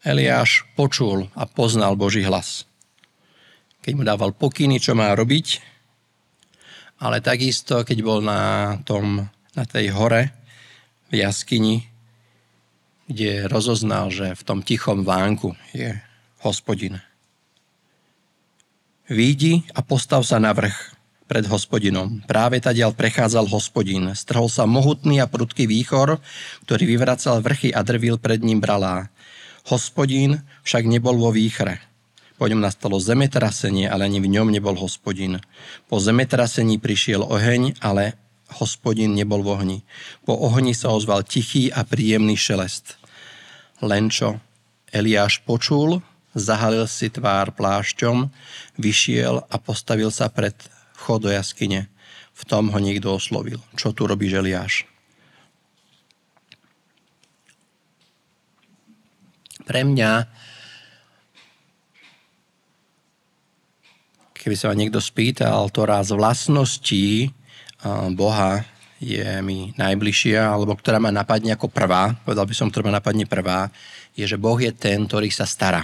Eliáš 0.05 0.65
počul 0.77 1.29
a 1.33 1.49
poznal 1.49 1.97
Boží 1.97 2.21
hlas. 2.21 2.69
Keď 3.81 3.93
mu 3.97 4.03
dával 4.05 4.35
pokyny, 4.35 4.77
čo 4.77 4.93
má 4.93 5.09
robiť, 5.15 5.63
ale 7.01 7.21
takisto, 7.21 7.85
keď 7.85 7.97
bol 8.01 8.19
na, 8.21 8.75
tom, 8.85 9.29
na 9.53 9.63
tej 9.65 9.93
hore 9.93 10.33
v 11.09 11.21
jaskyni, 11.21 11.85
kde 13.07 13.47
rozoznal, 13.47 14.11
že 14.11 14.35
v 14.35 14.43
tom 14.43 14.59
tichom 14.61 15.07
vánku 15.07 15.55
je 15.71 15.95
hospodin. 16.43 16.99
Výjdi 19.07 19.63
a 19.71 19.79
postav 19.79 20.27
sa 20.27 20.35
na 20.35 20.51
vrch 20.51 20.75
pred 21.27 21.47
hospodinom. 21.47 22.23
Práve 22.27 22.59
tadiaľ 22.59 22.91
prechádzal 22.91 23.47
hospodin. 23.47 24.11
Strhol 24.15 24.51
sa 24.51 24.67
mohutný 24.67 25.23
a 25.23 25.31
prudký 25.31 25.63
výchor, 25.67 26.19
ktorý 26.67 26.83
vyvracal 26.87 27.39
vrchy 27.39 27.71
a 27.71 27.83
drvil 27.87 28.19
pred 28.19 28.43
ním 28.43 28.59
bralá. 28.59 29.07
Hospodín 29.67 30.47
však 30.63 30.88
nebol 30.88 31.19
vo 31.19 31.36
výchre. 31.36 31.83
Po 32.38 32.45
ňom 32.45 32.62
nastalo 32.62 33.01
zemetrasenie, 33.01 33.89
ale 33.89 34.07
ani 34.07 34.21
v 34.21 34.29
ňom 34.29 34.53
nebol 34.53 34.77
hospodín. 34.77 35.41
Po 35.89 35.97
zemetrasení 35.97 36.77
prišiel 36.77 37.25
oheň, 37.25 37.81
ale 37.81 38.15
hospodín 38.62 39.17
nebol 39.17 39.43
v 39.43 39.50
ohni. 39.51 39.79
Po 40.24 40.38
ohni 40.38 40.71
sa 40.71 40.93
ozval 40.93 41.27
tichý 41.27 41.74
a 41.74 41.83
príjemný 41.83 42.39
šelest. 42.39 42.95
Len 43.83 44.07
čo 44.07 44.39
Eliáš 44.93 45.43
počul, 45.43 46.00
zahalil 46.31 46.88
si 46.88 47.12
tvár 47.12 47.51
plášťom, 47.57 48.31
vyšiel 48.79 49.43
a 49.51 49.55
postavil 49.59 50.13
sa 50.13 50.31
pred 50.31 50.55
vchod 50.95 51.27
do 51.27 51.29
jaskyne. 51.33 51.91
V 52.38 52.43
tom 52.45 52.69
ho 52.69 52.79
niekto 52.79 53.17
oslovil. 53.17 53.59
Čo 53.74 53.91
tu 53.91 54.05
robíš, 54.05 54.38
Eliáš? 54.38 54.86
Pre 59.67 59.83
mňa, 59.83 60.12
keby 64.31 64.55
sa 64.55 64.71
ma 64.71 64.79
niekto 64.79 65.03
spýtal, 65.03 65.67
ktorá 65.67 66.00
z 66.07 66.15
vlastností 66.15 67.36
Boha 68.15 68.63
je 69.03 69.43
mi 69.43 69.75
najbližšia, 69.75 70.39
alebo 70.39 70.74
ktorá 70.74 71.03
ma 71.03 71.12
napadne 71.12 71.53
ako 71.53 71.67
prvá, 71.67 72.15
povedal 72.24 72.47
by 72.47 72.55
som, 72.55 72.71
ktorá 72.71 72.88
ma 72.88 72.97
napadne 72.97 73.27
prvá, 73.27 73.67
je, 74.15 74.24
že 74.24 74.39
Boh 74.39 74.55
je 74.55 74.71
ten, 74.71 75.03
ktorý 75.03 75.27
sa 75.29 75.43
stará. 75.43 75.83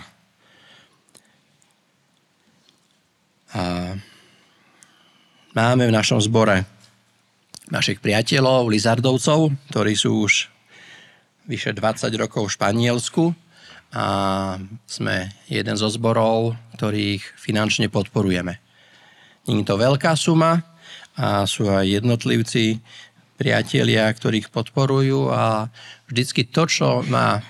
A 3.53 3.93
máme 5.53 5.83
v 5.85 5.93
našom 5.93 6.17
zbore 6.23 6.65
našich 7.69 8.01
priateľov, 8.01 8.71
Lizardovcov, 8.71 9.53
ktorí 9.69 9.93
sú 9.93 10.25
už 10.25 10.49
vyše 11.45 11.75
20 11.75 12.09
rokov 12.17 12.49
v 12.49 12.55
Španielsku 12.55 13.23
a 13.93 14.05
sme 14.89 15.29
jeden 15.45 15.77
zo 15.77 15.85
zborov, 15.85 16.57
ktorých 16.75 17.37
finančne 17.37 17.93
podporujeme. 17.93 18.57
Je 19.45 19.61
to 19.61 19.77
veľká 19.77 20.17
suma 20.17 20.65
a 21.13 21.45
sú 21.45 21.69
aj 21.69 22.01
jednotlivci, 22.01 22.81
priatelia, 23.37 24.09
ktorých 24.09 24.53
podporujú 24.53 25.29
a 25.33 25.67
vždycky 26.09 26.47
to, 26.47 26.65
čo 26.69 26.89
ma 27.05 27.41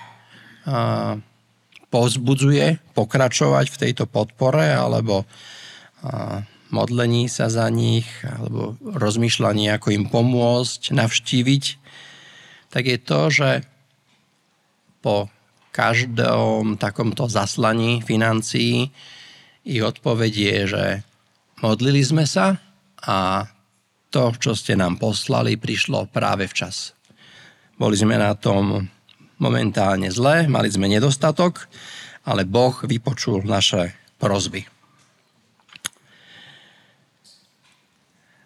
pozbudzuje 1.92 2.96
pokračovať 2.96 3.66
v 3.70 3.80
tejto 3.80 4.04
podpore 4.08 4.64
alebo 4.74 5.28
modlení 6.74 7.30
sa 7.30 7.46
za 7.46 7.70
nich 7.70 8.08
alebo 8.24 8.74
rozmýšľanie, 8.82 9.70
ako 9.70 9.88
im 9.94 10.04
pomôcť, 10.10 10.90
navštíviť, 10.90 11.64
tak 12.74 12.90
je 12.90 12.98
to, 12.98 13.20
že 13.30 13.50
po 14.98 15.30
každom 15.74 16.78
takomto 16.78 17.26
zaslaní 17.26 17.98
financií 17.98 18.94
ich 19.66 19.82
odpoveď 19.82 20.32
je, 20.32 20.58
že 20.70 20.84
modlili 21.66 21.98
sme 22.06 22.22
sa 22.30 22.62
a 23.02 23.48
to, 24.14 24.30
čo 24.38 24.54
ste 24.54 24.78
nám 24.78 25.02
poslali, 25.02 25.58
prišlo 25.58 26.06
práve 26.06 26.46
včas. 26.46 26.94
Boli 27.74 27.98
sme 27.98 28.14
na 28.14 28.38
tom 28.38 28.86
momentálne 29.42 30.14
zle, 30.14 30.46
mali 30.46 30.70
sme 30.70 30.86
nedostatok, 30.86 31.66
ale 32.22 32.46
Boh 32.46 32.78
vypočul 32.86 33.42
naše 33.42 33.90
prozby. 34.22 34.62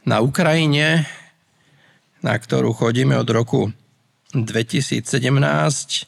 Na 0.08 0.24
Ukrajine, 0.24 1.04
na 2.24 2.32
ktorú 2.32 2.72
chodíme 2.72 3.12
od 3.20 3.28
roku 3.28 3.68
2017, 4.32 6.07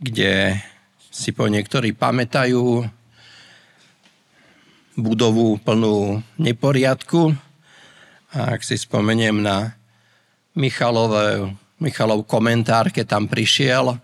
kde 0.00 0.60
si 1.08 1.32
po 1.32 1.48
niektorí 1.48 1.96
pamätajú 1.96 2.84
budovu 4.96 5.60
plnú 5.60 6.24
neporiadku, 6.40 7.36
a 8.36 8.56
ak 8.56 8.60
si 8.64 8.76
spomeniem 8.76 9.40
na 9.40 9.76
Michalové, 10.56 11.52
Michalov 11.80 12.24
komentár, 12.24 12.88
keď 12.88 13.16
tam 13.16 13.24
prišiel, 13.28 14.00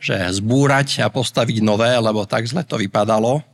že 0.00 0.16
zbúrať 0.32 1.04
a 1.04 1.12
postaviť 1.12 1.60
nové, 1.60 1.92
lebo 1.96 2.24
tak 2.28 2.48
zle 2.48 2.64
to 2.64 2.80
vypadalo, 2.80 3.44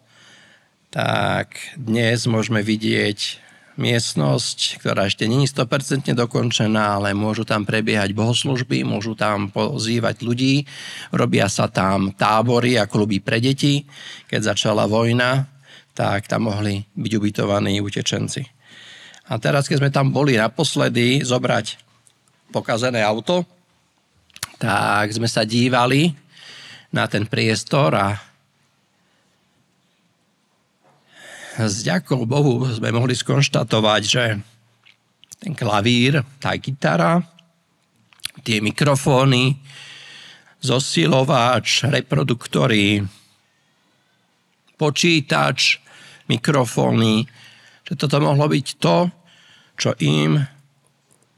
tak 0.91 1.55
dnes 1.75 2.27
môžeme 2.31 2.63
vidieť 2.63 3.42
miestnosť, 3.81 4.83
ktorá 4.85 5.09
ešte 5.09 5.25
je 5.25 5.49
100% 5.49 6.13
dokončená, 6.13 7.01
ale 7.01 7.17
môžu 7.17 7.49
tam 7.49 7.65
prebiehať 7.65 8.13
bohoslužby, 8.13 8.85
môžu 8.85 9.17
tam 9.17 9.49
pozývať 9.49 10.21
ľudí, 10.21 10.69
robia 11.13 11.49
sa 11.49 11.73
tam 11.73 12.13
tábory 12.13 12.77
a 12.77 12.85
kluby 12.85 13.25
pre 13.25 13.41
deti. 13.41 13.85
Keď 14.29 14.53
začala 14.53 14.85
vojna, 14.85 15.49
tak 15.97 16.29
tam 16.29 16.53
mohli 16.53 16.85
byť 16.97 17.13
ubytovaní 17.17 17.81
utečenci. 17.81 18.45
A 19.33 19.39
teraz, 19.41 19.69
keď 19.69 19.77
sme 19.81 19.91
tam 19.93 20.13
boli 20.13 20.37
naposledy 20.37 21.25
zobrať 21.25 21.81
pokazené 22.53 23.01
auto, 23.01 23.49
tak 24.61 25.09
sme 25.11 25.27
sa 25.27 25.49
dívali 25.49 26.13
na 26.93 27.09
ten 27.09 27.25
priestor 27.25 27.97
a 27.97 28.32
s 31.61 31.85
ďakou 31.85 32.25
Bohu 32.25 32.65
sme 32.73 32.89
mohli 32.95 33.13
skonštatovať, 33.13 34.03
že 34.05 34.25
ten 35.37 35.53
klavír, 35.53 36.25
tá 36.41 36.57
gitara, 36.57 37.21
tie 38.41 38.65
mikrofóny, 38.65 39.61
zosilovač, 40.63 41.85
reproduktory, 41.91 43.05
počítač, 44.79 45.83
mikrofóny, 46.31 47.27
že 47.85 47.93
toto 47.99 48.23
mohlo 48.23 48.47
byť 48.49 48.67
to, 48.79 49.11
čo 49.77 49.91
im 49.99 50.39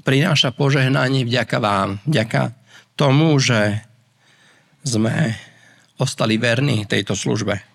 prináša 0.04 0.52
požehnanie 0.52 1.24
vďaka 1.24 1.56
vám, 1.58 1.98
vďaka 2.04 2.52
tomu, 2.94 3.40
že 3.40 3.82
sme 4.84 5.32
ostali 5.96 6.36
verní 6.36 6.84
tejto 6.84 7.16
službe. 7.16 7.73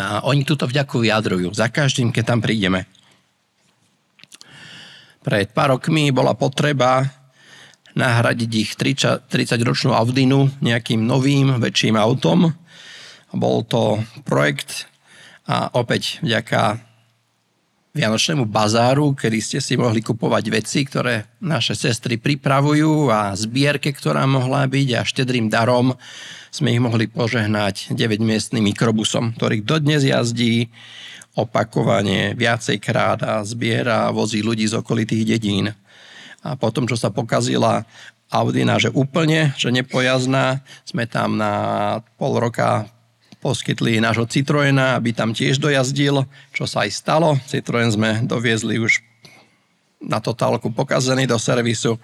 A 0.00 0.24
oni 0.24 0.48
túto 0.48 0.64
vďaku 0.64 1.04
vyjadrujú 1.04 1.52
za 1.52 1.68
každým, 1.68 2.10
keď 2.10 2.24
tam 2.24 2.40
prídeme. 2.40 2.88
Pred 5.20 5.52
pár 5.52 5.76
rokmi 5.76 6.08
bola 6.08 6.32
potreba 6.32 7.04
nahradiť 7.92 8.50
ich 8.56 8.72
30-ročnú 8.74 9.92
Audinu 9.92 10.48
nejakým 10.64 11.04
novým, 11.04 11.60
väčším 11.60 12.00
autom. 12.00 12.56
Bol 13.30 13.62
to 13.68 14.00
projekt 14.24 14.88
a 15.46 15.70
opäť 15.76 16.18
vďaka 16.24 16.89
Vianočnému 17.90 18.46
bazáru, 18.46 19.18
kedy 19.18 19.38
ste 19.42 19.58
si 19.58 19.74
mohli 19.74 19.98
kupovať 19.98 20.44
veci, 20.46 20.86
ktoré 20.86 21.26
naše 21.42 21.74
sestry 21.74 22.22
pripravujú 22.22 23.10
a 23.10 23.34
zbierke, 23.34 23.90
ktorá 23.90 24.30
mohla 24.30 24.62
byť 24.70 24.88
a 24.94 25.02
štedrým 25.02 25.50
darom 25.50 25.98
sme 26.54 26.70
ich 26.70 26.78
mohli 26.78 27.10
požehnať 27.10 27.90
9-miestným 27.90 28.70
mikrobusom, 28.70 29.34
ktorý 29.34 29.66
dodnes 29.66 30.06
jazdí 30.06 30.70
opakovane 31.34 32.38
viacejkrát 32.38 33.26
a 33.26 33.34
zbiera 33.42 34.06
a 34.06 34.14
vozí 34.14 34.38
ľudí 34.38 34.70
z 34.70 34.78
okolitých 34.78 35.26
dedín. 35.26 35.74
A 36.46 36.54
potom, 36.54 36.86
čo 36.86 36.94
sa 36.94 37.10
pokazila 37.10 37.82
Audina, 38.30 38.78
že 38.78 38.94
úplne, 38.94 39.50
že 39.58 39.74
nepojazná, 39.74 40.62
sme 40.86 41.10
tam 41.10 41.34
na 41.34 41.54
pol 42.14 42.38
roka 42.38 42.86
poskytli 43.40 43.98
nášho 43.98 44.28
Citroena, 44.28 45.00
aby 45.00 45.16
tam 45.16 45.32
tiež 45.32 45.56
dojazdil, 45.56 46.28
čo 46.52 46.64
sa 46.68 46.84
aj 46.84 46.90
stalo. 46.92 47.40
Citroen 47.48 47.88
sme 47.88 48.20
doviezli 48.24 48.76
už 48.76 49.00
na 50.00 50.20
totálku 50.20 50.72
pokazený 50.72 51.28
do 51.28 51.40
servisu, 51.40 51.96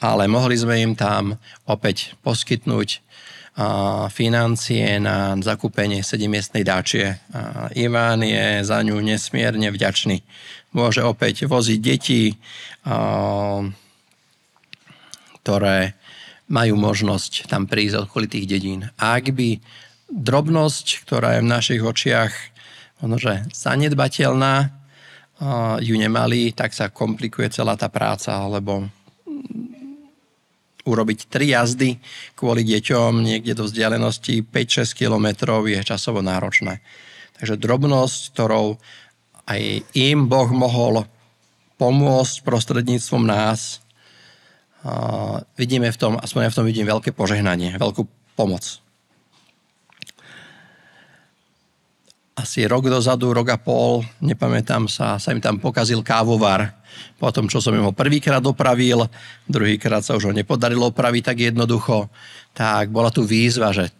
ale 0.00 0.24
mohli 0.28 0.56
sme 0.56 0.80
im 0.80 0.92
tam 0.96 1.36
opäť 1.68 2.16
poskytnúť 2.24 3.00
financie 4.14 4.96
na 5.02 5.36
zakúpenie 5.36 6.00
sedimiestnej 6.00 6.64
dáčie. 6.64 7.20
A 7.34 7.68
Iván 7.76 8.24
je 8.24 8.64
za 8.64 8.80
ňu 8.80 8.96
nesmierne 9.04 9.68
vďačný. 9.68 10.24
Môže 10.72 11.04
opäť 11.04 11.44
voziť 11.44 11.78
deti, 11.82 12.40
ktoré 15.44 15.92
majú 16.48 16.74
možnosť 16.80 17.52
tam 17.52 17.68
prísť 17.68 18.00
od 18.00 18.04
okolitých 18.08 18.46
dedín. 18.48 18.88
Ak 18.96 19.28
by 19.28 19.60
drobnosť, 20.10 21.06
ktorá 21.06 21.38
je 21.38 21.44
v 21.46 21.52
našich 21.52 21.82
očiach 21.82 22.32
možnože 23.00 23.48
zanedbateľná, 23.56 24.76
ju 25.80 25.96
nemali, 25.96 26.52
tak 26.52 26.76
sa 26.76 26.92
komplikuje 26.92 27.48
celá 27.48 27.72
tá 27.72 27.88
práca, 27.88 28.36
lebo 28.44 28.84
urobiť 30.84 31.32
tri 31.32 31.56
jazdy 31.56 31.96
kvôli 32.36 32.60
deťom 32.60 33.24
niekde 33.24 33.56
do 33.56 33.64
vzdialenosti 33.64 34.44
5-6 34.44 34.92
kilometrov 34.92 35.64
je 35.64 35.80
časovo 35.80 36.20
náročné. 36.20 36.84
Takže 37.40 37.56
drobnosť, 37.56 38.20
ktorou 38.36 38.76
aj 39.48 39.60
im 39.96 40.28
Boh 40.28 40.50
mohol 40.52 41.08
pomôcť 41.80 42.44
prostredníctvom 42.44 43.24
nás, 43.24 43.80
vidíme 45.56 45.88
v 45.88 45.96
tom, 45.96 46.20
aspoň 46.20 46.40
ja 46.44 46.52
v 46.52 46.58
tom 46.60 46.68
vidím 46.68 46.84
veľké 46.84 47.16
požehnanie, 47.16 47.80
veľkú 47.80 48.04
pomoc. 48.36 48.84
Asi 52.40 52.64
rok 52.64 52.88
dozadu, 52.88 53.36
rok 53.36 53.52
a 53.52 53.58
pol, 53.60 54.00
nepamätám 54.24 54.88
sa, 54.88 55.20
sa 55.20 55.28
im 55.30 55.44
tam 55.44 55.60
pokazil 55.60 56.00
kávovar. 56.00 56.80
Potom, 57.20 57.46
čo 57.46 57.60
som 57.60 57.76
ho 57.76 57.92
prvýkrát 57.92 58.40
opravil, 58.42 59.06
druhýkrát 59.44 60.00
sa 60.00 60.16
už 60.16 60.32
ho 60.32 60.36
nepodarilo 60.36 60.88
opraviť 60.88 61.22
tak 61.22 61.38
jednoducho, 61.52 62.08
tak 62.56 62.88
bola 62.90 63.12
tu 63.12 63.22
výzva, 63.22 63.70
že 63.70 63.92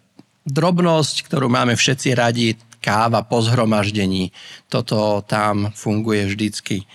drobnosť, 0.43 1.29
ktorú 1.29 1.47
máme 1.47 1.77
všetci 1.77 2.09
radi, 2.17 2.57
káva 2.81 3.21
po 3.21 3.45
zhromaždení, 3.45 4.33
toto 4.65 5.21
tam 5.29 5.69
funguje 5.71 6.25
vždycky. 6.25 6.89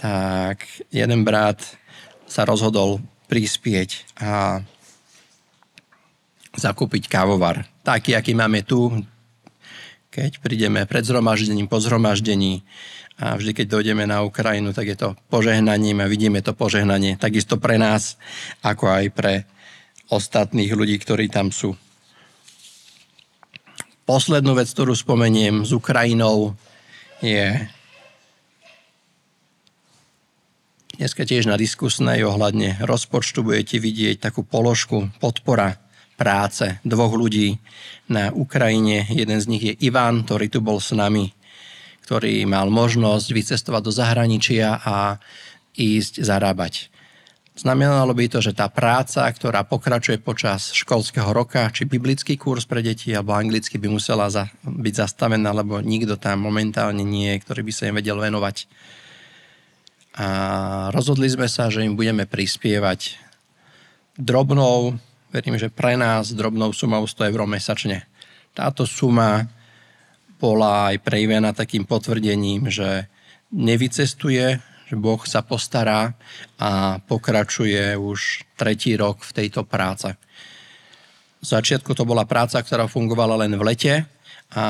Tak 0.00 0.64
jeden 0.88 1.20
brat 1.22 1.60
sa 2.24 2.48
rozhodol 2.48 3.04
prispieť 3.28 4.18
a 4.24 4.64
zakúpiť 6.56 7.12
kávovar. 7.12 7.68
Taký, 7.84 8.16
aký 8.16 8.32
máme 8.32 8.64
tu, 8.64 8.88
keď 10.08 10.40
prídeme 10.40 10.88
pred 10.88 11.04
zhromaždením, 11.04 11.68
po 11.68 11.78
zhromaždení 11.78 12.64
a 13.18 13.34
vždy, 13.34 13.50
keď 13.50 13.66
dojdeme 13.66 14.06
na 14.06 14.22
Ukrajinu, 14.22 14.70
tak 14.70 14.86
je 14.88 14.96
to 14.96 15.08
požehnaním 15.28 16.00
a 16.00 16.10
vidíme 16.10 16.38
to 16.40 16.54
požehnanie 16.54 17.18
takisto 17.18 17.58
pre 17.58 17.76
nás, 17.76 18.14
ako 18.62 18.88
aj 18.88 19.04
pre 19.10 19.34
ostatných 20.08 20.72
ľudí, 20.72 20.96
ktorí 21.02 21.28
tam 21.28 21.52
sú. 21.52 21.76
Poslednú 24.08 24.56
vec, 24.56 24.72
ktorú 24.72 24.96
spomeniem 24.96 25.68
s 25.68 25.76
Ukrajinou, 25.76 26.56
je 27.20 27.68
dneska 30.96 31.26
tiež 31.26 31.50
na 31.50 31.58
diskusnej 31.58 32.24
ohľadne 32.24 32.80
rozpočtu 32.86 33.44
budete 33.44 33.76
vidieť 33.82 34.22
takú 34.22 34.46
položku 34.46 35.10
podpora 35.20 35.76
práce 36.18 36.82
dvoch 36.82 37.14
ľudí 37.14 37.62
na 38.10 38.34
Ukrajine. 38.34 39.06
Jeden 39.06 39.38
z 39.38 39.46
nich 39.46 39.62
je 39.62 39.78
Ivan, 39.86 40.26
ktorý 40.26 40.50
tu 40.50 40.58
bol 40.58 40.82
s 40.82 40.90
nami, 40.90 41.30
ktorý 42.02 42.42
mal 42.50 42.66
možnosť 42.74 43.30
vycestovať 43.30 43.82
do 43.86 43.92
zahraničia 43.94 44.82
a 44.82 45.22
ísť 45.78 46.26
zarábať. 46.26 46.90
Znamenalo 47.58 48.14
by 48.14 48.30
to, 48.30 48.38
že 48.38 48.54
tá 48.54 48.70
práca, 48.70 49.26
ktorá 49.26 49.66
pokračuje 49.66 50.22
počas 50.22 50.70
školského 50.70 51.26
roka, 51.34 51.66
či 51.74 51.90
biblický 51.90 52.38
kurz 52.38 52.62
pre 52.62 52.86
deti 52.86 53.10
alebo 53.10 53.34
anglicky 53.34 53.82
by 53.82 53.90
musela 53.90 54.30
za, 54.30 54.46
byť 54.62 54.94
zastavená, 54.94 55.50
lebo 55.50 55.82
nikto 55.82 56.14
tam 56.14 56.46
momentálne 56.46 57.02
nie 57.02 57.34
je, 57.34 57.42
ktorý 57.42 57.66
by 57.66 57.72
sa 57.74 57.90
im 57.90 57.98
vedel 57.98 58.14
venovať. 58.14 58.70
A 60.18 60.26
rozhodli 60.94 61.26
sme 61.26 61.50
sa, 61.50 61.66
že 61.66 61.82
im 61.82 61.98
budeme 61.98 62.30
prispievať 62.30 63.18
drobnou 64.14 64.98
verím, 65.32 65.60
že 65.60 65.72
pre 65.72 65.96
nás 65.96 66.32
drobnou 66.32 66.72
sumou 66.72 67.04
100 67.04 67.28
eur 67.32 67.42
mesačne. 67.44 68.08
Táto 68.56 68.88
suma 68.88 69.46
bola 70.38 70.94
aj 70.94 70.96
pre 71.02 71.20
Ivana 71.22 71.50
takým 71.52 71.84
potvrdením, 71.84 72.70
že 72.70 73.10
nevycestuje, 73.52 74.60
že 74.88 74.94
Boh 74.96 75.20
sa 75.28 75.44
postará 75.44 76.16
a 76.56 77.02
pokračuje 77.04 77.98
už 77.98 78.48
tretí 78.56 78.96
rok 78.96 79.20
v 79.20 79.34
tejto 79.44 79.66
práce. 79.68 80.08
V 81.38 81.46
začiatku 81.46 81.94
to 81.94 82.08
bola 82.08 82.24
práca, 82.24 82.58
ktorá 82.58 82.88
fungovala 82.90 83.46
len 83.46 83.54
v 83.54 83.62
lete 83.62 83.94
a 84.56 84.64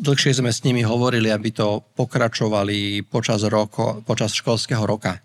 dlhšie 0.00 0.40
sme 0.40 0.50
s 0.50 0.64
nimi 0.64 0.80
hovorili, 0.80 1.28
aby 1.28 1.52
to 1.52 1.84
pokračovali 1.94 3.04
počas, 3.06 3.44
roko, 3.44 4.00
počas 4.02 4.32
školského 4.34 4.82
roka. 4.82 5.20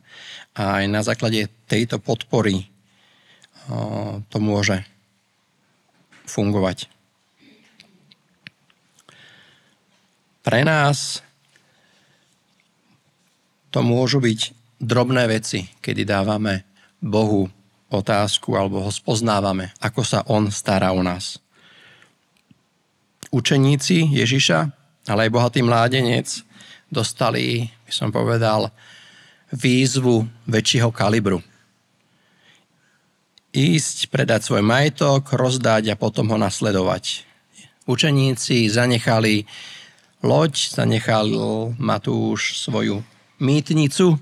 A 0.56 0.84
aj 0.84 0.86
na 0.92 1.02
základe 1.02 1.48
tejto 1.66 1.98
podpory 2.04 2.75
to 4.30 4.38
môže 4.38 4.86
fungovať. 6.26 6.90
Pre 10.46 10.62
nás 10.62 11.26
to 13.74 13.82
môžu 13.82 14.22
byť 14.22 14.40
drobné 14.78 15.26
veci, 15.26 15.66
kedy 15.82 16.06
dávame 16.06 16.64
Bohu 17.02 17.50
otázku 17.90 18.54
alebo 18.54 18.86
ho 18.86 18.92
spoznávame, 18.94 19.74
ako 19.82 20.02
sa 20.06 20.22
on 20.30 20.54
stará 20.54 20.94
o 20.94 21.02
nás. 21.02 21.42
Učeníci 23.34 24.16
Ježiša, 24.16 24.60
ale 25.10 25.28
aj 25.28 25.34
bohatý 25.34 25.60
mládenec 25.66 26.30
dostali, 26.94 27.68
by 27.90 27.92
som 27.92 28.10
povedal, 28.14 28.70
výzvu 29.50 30.26
väčšieho 30.46 30.94
kalibru. 30.94 31.42
Ísť, 33.56 34.12
predať 34.12 34.52
svoj 34.52 34.68
majetok, 34.68 35.32
rozdať 35.32 35.96
a 35.96 35.96
potom 35.96 36.28
ho 36.28 36.36
nasledovať. 36.36 37.24
Učeníci 37.88 38.68
zanechali 38.68 39.48
loď, 40.20 40.76
zanechal 40.76 41.32
Matúš 41.80 42.60
svoju 42.60 43.00
mýtnicu 43.40 44.20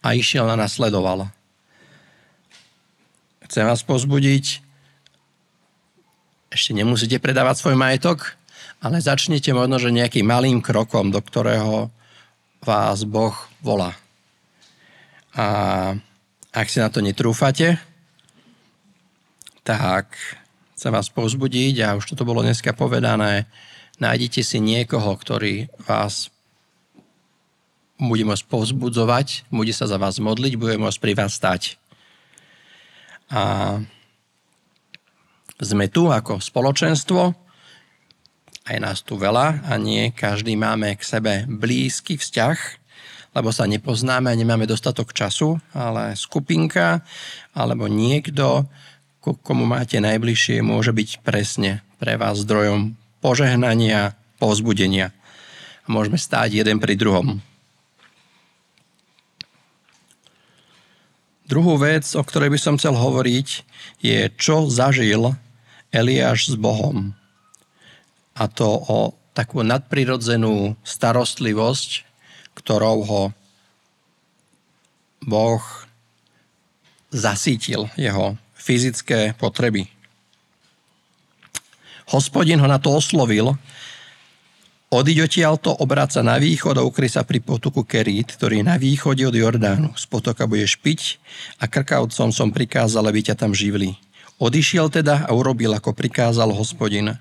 a 0.00 0.16
išiel 0.16 0.48
na 0.48 0.56
nasledoval. 0.56 1.28
Chcem 3.44 3.68
vás 3.68 3.84
pozbudiť, 3.84 4.64
ešte 6.48 6.72
nemusíte 6.72 7.20
predávať 7.20 7.60
svoj 7.60 7.76
majetok, 7.76 8.32
ale 8.80 9.04
začnite 9.04 9.52
možno, 9.52 9.76
že 9.76 9.92
nejakým 9.92 10.24
malým 10.24 10.64
krokom, 10.64 11.12
do 11.12 11.20
ktorého 11.20 11.92
vás 12.64 13.04
Boh 13.04 13.36
volá. 13.60 13.92
A 15.36 15.44
ak 16.48 16.66
si 16.72 16.80
na 16.80 16.88
to 16.88 17.04
netrúfate, 17.04 17.89
tak 19.62 20.16
chcem 20.76 20.92
vás 20.92 21.12
pozbudiť 21.12 21.74
a 21.84 21.96
už 22.00 22.14
toto 22.14 22.24
bolo 22.24 22.40
dneska 22.40 22.72
povedané, 22.72 23.44
nájdete 24.00 24.40
si 24.40 24.58
niekoho, 24.58 25.12
ktorý 25.12 25.68
vás 25.84 26.32
bude 28.00 28.24
môcť 28.24 28.48
povzbudzovať, 28.48 29.52
bude 29.52 29.76
sa 29.76 29.84
za 29.84 30.00
vás 30.00 30.16
modliť, 30.16 30.56
bude 30.56 30.80
môcť 30.80 30.98
pri 31.04 31.12
vás 31.12 31.36
stať. 31.36 31.76
A 33.28 33.76
sme 35.60 35.92
tu 35.92 36.08
ako 36.08 36.40
spoločenstvo, 36.40 37.36
aj 38.64 38.76
nás 38.80 39.04
tu 39.04 39.20
veľa 39.20 39.68
a 39.68 39.76
nie 39.76 40.08
každý 40.16 40.56
máme 40.56 40.96
k 40.96 41.02
sebe 41.04 41.44
blízky 41.44 42.16
vzťah, 42.16 42.56
lebo 43.36 43.52
sa 43.54 43.68
nepoznáme 43.68 44.32
a 44.32 44.38
nemáme 44.38 44.66
dostatok 44.66 45.12
času, 45.12 45.60
ale 45.70 46.16
skupinka 46.16 47.04
alebo 47.54 47.86
niekto, 47.86 48.66
komu 49.20 49.68
máte 49.68 50.00
najbližšie, 50.00 50.64
môže 50.64 50.96
byť 50.96 51.20
presne 51.20 51.84
pre 52.00 52.16
vás 52.16 52.40
zdrojom 52.40 52.96
požehnania, 53.20 54.16
povzbudenia. 54.40 55.12
A 55.84 55.86
môžeme 55.92 56.16
stáť 56.16 56.64
jeden 56.64 56.80
pri 56.80 56.96
druhom. 56.96 57.44
Druhú 61.44 61.76
vec, 61.82 62.06
o 62.14 62.22
ktorej 62.22 62.54
by 62.54 62.58
som 62.62 62.78
chcel 62.78 62.94
hovoriť, 62.94 63.48
je, 64.00 64.30
čo 64.38 64.70
zažil 64.70 65.34
Eliáš 65.90 66.54
s 66.54 66.56
Bohom. 66.56 67.12
A 68.38 68.46
to 68.46 68.70
o 68.70 68.98
takú 69.34 69.66
nadprirodzenú 69.66 70.78
starostlivosť, 70.86 72.06
ktorou 72.54 72.98
ho 73.02 73.22
Boh 75.26 75.64
zasítil 77.10 77.90
jeho 77.98 78.38
fyzické 78.60 79.32
potreby. 79.40 79.88
Hospodin 82.12 82.60
ho 82.60 82.68
na 82.68 82.76
to 82.76 82.92
oslovil, 82.92 83.56
Odiď 84.90 85.30
to 85.62 85.70
obráť 85.70 86.18
sa 86.18 86.22
na 86.26 86.34
východ 86.34 86.74
a 86.74 86.82
ukry 86.82 87.06
sa 87.06 87.22
pri 87.22 87.38
potoku 87.38 87.86
Kerít, 87.86 88.34
ktorý 88.34 88.58
je 88.58 88.66
na 88.66 88.74
východe 88.74 89.22
od 89.22 89.30
Jordánu. 89.30 89.94
Z 89.94 90.10
potoka 90.10 90.50
budeš 90.50 90.74
piť 90.82 91.22
a 91.62 91.70
krkavcom 91.70 92.34
som 92.34 92.50
prikázal, 92.50 93.06
aby 93.06 93.22
ťa 93.22 93.38
tam 93.38 93.54
živli. 93.54 93.94
Odišiel 94.42 94.90
teda 94.90 95.30
a 95.30 95.30
urobil, 95.30 95.70
ako 95.78 95.94
prikázal 95.94 96.50
hospodin. 96.50 97.14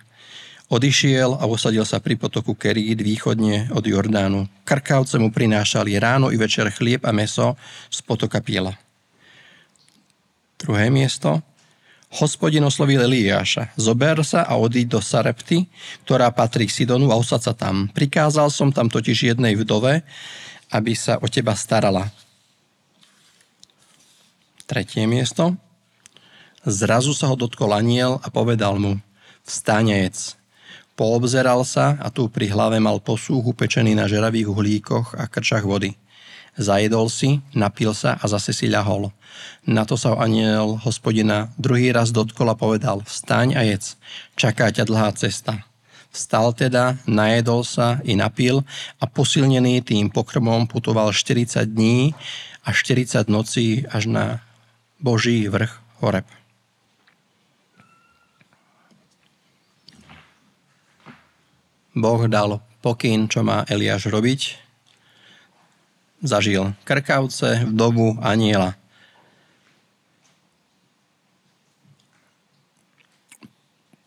Odišiel 0.65 1.37
a 1.37 1.45
usadil 1.45 1.85
sa 1.85 2.01
pri 2.01 2.17
potoku 2.17 2.57
Kerít 2.57 3.05
východne 3.05 3.69
od 3.69 3.85
Jordánu. 3.85 4.49
Krkavce 4.65 5.21
mu 5.21 5.29
prinášali 5.29 5.93
ráno 6.01 6.33
i 6.33 6.41
večer 6.41 6.73
chlieb 6.73 7.05
a 7.05 7.13
meso 7.13 7.53
z 7.93 8.01
potoka 8.01 8.41
Piela. 8.41 8.73
Druhé 10.59 10.91
miesto. 10.91 11.39
Hospodin 12.09 12.65
oslovil 12.65 13.05
Eliáša, 13.05 13.71
zober 13.77 14.19
sa 14.25 14.43
a 14.43 14.57
odíď 14.57 14.97
do 14.97 14.99
Sarepty, 14.99 15.69
ktorá 16.03 16.33
patrí 16.33 16.65
k 16.65 16.73
Sidonu 16.83 17.13
a 17.13 17.15
usad 17.15 17.39
sa 17.39 17.53
tam. 17.53 17.87
Prikázal 17.93 18.49
som 18.49 18.73
tam 18.73 18.89
totiž 18.89 19.29
jednej 19.29 19.53
vdove, 19.55 20.01
aby 20.73 20.93
sa 20.97 21.21
o 21.21 21.29
teba 21.29 21.53
starala. 21.53 22.09
Tretie 24.65 25.05
miesto. 25.05 25.53
Zrazu 26.65 27.13
sa 27.13 27.29
ho 27.29 27.37
dotkol 27.37 27.71
aniel 27.71 28.19
a 28.19 28.27
povedal 28.33 28.81
mu, 28.81 28.97
vstanec. 29.45 30.35
Poobzeral 30.99 31.63
sa 31.63 31.95
a 32.03 32.11
tu 32.11 32.27
pri 32.27 32.51
hlave 32.51 32.81
mal 32.83 32.99
posúch 32.99 33.55
upečený 33.55 33.95
na 33.95 34.09
žeravých 34.09 34.51
uhlíkoch 34.51 35.15
a 35.15 35.29
krčach 35.31 35.63
vody. 35.63 35.95
Zajedol 36.57 37.11
si, 37.11 37.43
napil 37.53 37.93
sa 37.93 38.17
a 38.17 38.25
zase 38.25 38.55
si 38.55 38.65
ľahol. 38.65 39.13
Na 39.69 39.85
to 39.85 39.99
sa 39.99 40.17
aniel 40.17 40.81
hospodina 40.81 41.53
druhý 41.59 41.93
raz 41.93 42.09
dotkol 42.09 42.49
a 42.49 42.55
povedal, 42.57 43.05
vstaň 43.05 43.53
a 43.53 43.61
jedz, 43.67 43.99
čaká 44.33 44.73
ťa 44.73 44.89
dlhá 44.89 45.13
cesta. 45.13 45.67
Vstal 46.09 46.57
teda, 46.57 46.97
najedol 47.05 47.61
sa 47.61 48.01
i 48.01 48.17
napil 48.17 48.65
a 48.97 49.05
posilnený 49.05 49.85
tým 49.85 50.09
pokrmom 50.09 50.65
putoval 50.65 51.13
40 51.13 51.69
dní 51.69 52.17
a 52.65 52.73
40 52.73 53.29
nocí 53.29 53.85
až 53.85 54.09
na 54.09 54.25
Boží 54.97 55.45
vrch 55.45 55.73
Horeb. 56.01 56.25
Boh 61.93 62.25
dal 62.25 62.63
pokyn, 62.81 63.27
čo 63.27 63.43
má 63.43 63.67
Eliáš 63.67 64.07
robiť 64.09 64.68
zažil 66.19 66.75
krkavce, 66.83 67.63
dobu 67.69 68.15
aniela. 68.19 68.75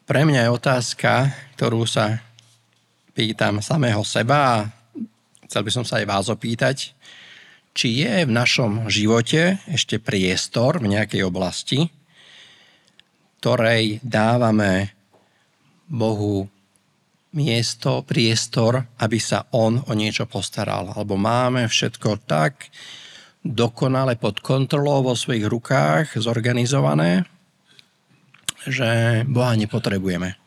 Pre 0.02 0.20
mňa 0.28 0.44
je 0.44 0.50
otázka, 0.52 1.32
ktorú 1.56 1.88
sa 1.88 2.20
pýtam 3.16 3.64
samého 3.64 4.04
seba 4.04 4.38
a 4.44 4.56
chcel 5.48 5.62
by 5.64 5.70
som 5.72 5.84
sa 5.88 6.00
aj 6.00 6.06
vás 6.08 6.26
opýtať, 6.28 6.92
či 7.72 8.04
je 8.04 8.28
v 8.28 8.30
našom 8.32 8.92
živote 8.92 9.56
ešte 9.64 9.96
priestor 9.96 10.84
v 10.84 10.92
nejakej 10.92 11.24
oblasti, 11.24 11.88
ktorej 13.40 14.04
dávame 14.04 14.92
Bohu 15.88 16.48
miesto, 17.32 18.04
priestor, 18.04 18.84
aby 19.00 19.16
sa 19.16 19.48
on 19.56 19.80
o 19.88 19.92
niečo 19.96 20.28
postaral. 20.28 20.92
Alebo 20.92 21.16
máme 21.16 21.68
všetko 21.68 22.28
tak 22.28 22.68
dokonale 23.42 24.14
pod 24.20 24.38
kontrolou 24.44 25.02
vo 25.02 25.14
svojich 25.18 25.48
rukách 25.48 26.14
zorganizované, 26.20 27.26
že 28.62 29.22
Boha 29.26 29.58
nepotrebujeme. 29.58 30.38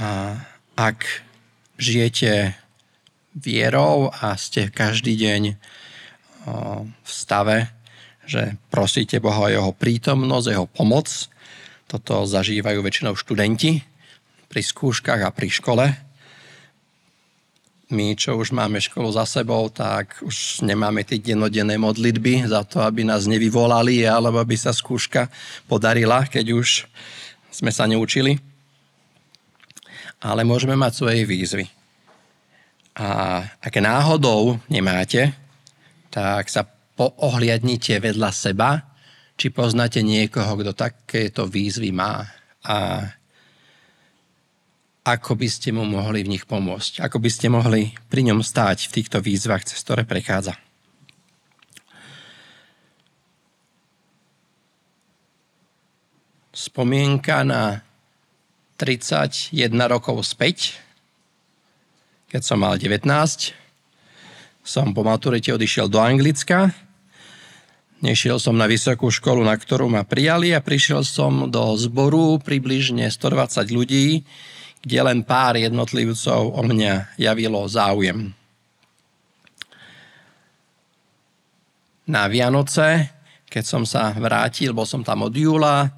A 0.00 0.40
ak 0.72 1.04
žijete 1.76 2.56
vierou 3.36 4.08
a 4.08 4.38
ste 4.40 4.72
každý 4.72 5.20
deň 5.20 5.42
v 6.88 7.10
stave, 7.10 7.68
že 8.24 8.56
prosíte 8.72 9.20
Boha 9.20 9.46
o 9.46 9.52
jeho 9.52 9.70
prítomnosť, 9.76 10.46
jeho 10.48 10.66
pomoc, 10.70 11.28
toto 11.92 12.24
zažívajú 12.24 12.80
väčšinou 12.80 13.12
študenti 13.12 13.84
pri 14.48 14.64
skúškach 14.64 15.20
a 15.20 15.28
pri 15.28 15.52
škole. 15.52 15.92
my, 17.92 18.16
čo 18.16 18.40
už 18.40 18.56
máme 18.56 18.80
školu 18.80 19.12
za 19.12 19.28
sebou, 19.28 19.68
tak 19.68 20.16
už 20.24 20.64
nemáme 20.64 21.04
tie 21.04 21.20
denodenné 21.20 21.76
modlitby 21.76 22.48
za 22.48 22.64
to, 22.64 22.80
aby 22.80 23.04
nás 23.04 23.28
nevyvolali 23.28 24.08
alebo 24.08 24.40
aby 24.40 24.56
sa 24.56 24.72
skúška 24.72 25.28
podarila, 25.68 26.24
keď 26.24 26.56
už 26.56 26.88
sme 27.52 27.68
sa 27.68 27.84
neučili. 27.84 28.40
Ale 30.24 30.48
môžeme 30.48 30.72
mať 30.72 30.92
svoje 30.96 31.28
výzvy. 31.28 31.68
A 32.96 33.44
ak 33.60 33.74
náhodou 33.76 34.56
nemáte, 34.72 35.36
tak 36.08 36.48
sa 36.48 36.64
poohliadnite 36.96 38.00
vedľa 38.00 38.32
seba, 38.32 38.91
či 39.42 39.50
poznáte 39.50 40.06
niekoho, 40.06 40.54
kto 40.54 40.70
takéto 40.70 41.50
výzvy 41.50 41.90
má. 41.90 42.22
A 42.62 43.10
ako 45.02 45.34
by 45.34 45.50
ste 45.50 45.74
mu 45.74 45.82
mohli 45.82 46.22
v 46.22 46.38
nich 46.38 46.46
pomôcť, 46.46 47.02
ako 47.02 47.18
by 47.18 47.26
ste 47.26 47.50
mohli 47.50 47.90
pri 48.06 48.22
ňom 48.30 48.38
stáť 48.38 48.86
v 48.86 48.94
týchto 49.02 49.18
výzvach, 49.18 49.66
cez 49.66 49.82
ktoré 49.82 50.06
prechádza. 50.06 50.54
Spomienka 56.54 57.42
na 57.42 57.82
31 58.78 59.58
rokov 59.90 60.22
späť, 60.22 60.78
keď 62.30 62.46
som 62.46 62.62
mal 62.62 62.78
19, 62.78 63.10
som 64.62 64.94
po 64.94 65.02
maturite 65.02 65.50
odišiel 65.50 65.90
do 65.90 65.98
Anglicka, 65.98 66.70
Nešiel 68.02 68.42
som 68.42 68.58
na 68.58 68.66
vysokú 68.66 69.14
školu, 69.14 69.46
na 69.46 69.54
ktorú 69.54 69.86
ma 69.86 70.02
prijali 70.02 70.50
a 70.50 70.58
prišiel 70.58 71.06
som 71.06 71.46
do 71.46 71.78
zboru 71.78 72.42
približne 72.42 73.06
120 73.06 73.62
ľudí, 73.70 74.26
kde 74.82 74.98
len 75.06 75.22
pár 75.22 75.54
jednotlivcov 75.54 76.50
o 76.50 76.60
mňa 76.66 77.14
javilo 77.14 77.62
záujem. 77.70 78.34
Na 82.10 82.26
Vianoce, 82.26 83.14
keď 83.46 83.62
som 83.62 83.86
sa 83.86 84.10
vrátil, 84.18 84.74
bol 84.74 84.82
som 84.82 85.06
tam 85.06 85.22
od 85.22 85.38
júla, 85.38 85.94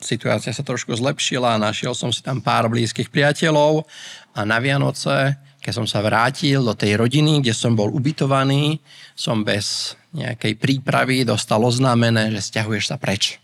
situácia 0.00 0.56
sa 0.56 0.64
trošku 0.64 0.96
zlepšila, 0.96 1.60
našiel 1.60 1.92
som 1.92 2.08
si 2.08 2.24
tam 2.24 2.40
pár 2.40 2.72
blízkych 2.72 3.12
priateľov 3.12 3.84
a 4.32 4.48
na 4.48 4.56
Vianoce, 4.56 5.36
keď 5.60 5.84
som 5.84 5.84
sa 5.84 6.00
vrátil 6.00 6.64
do 6.64 6.72
tej 6.72 6.96
rodiny, 6.96 7.44
kde 7.44 7.52
som 7.52 7.76
bol 7.76 7.92
ubytovaný, 7.92 8.80
som 9.12 9.44
bez 9.44 9.99
nejakej 10.10 10.58
prípravy 10.58 11.22
dostal 11.22 11.62
oznámené, 11.62 12.34
že 12.34 12.42
stiahuješ 12.42 12.90
sa 12.90 12.96
preč. 12.98 13.38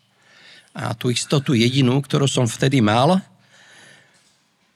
A 0.77 0.93
tú 0.93 1.09
istotu 1.09 1.57
jedinú, 1.57 2.03
ktorú 2.03 2.29
som 2.29 2.45
vtedy 2.45 2.83
mal, 2.85 3.23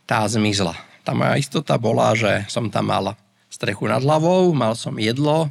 tá 0.07 0.25
zmizla. 0.25 0.75
Tá 1.05 1.13
moja 1.13 1.37
istota 1.37 1.77
bola, 1.77 2.15
že 2.17 2.47
som 2.47 2.71
tam 2.73 2.89
mal 2.89 3.15
strechu 3.51 3.91
nad 3.91 4.01
hlavou, 4.01 4.55
mal 4.55 4.79
som 4.79 4.95
jedlo, 4.97 5.51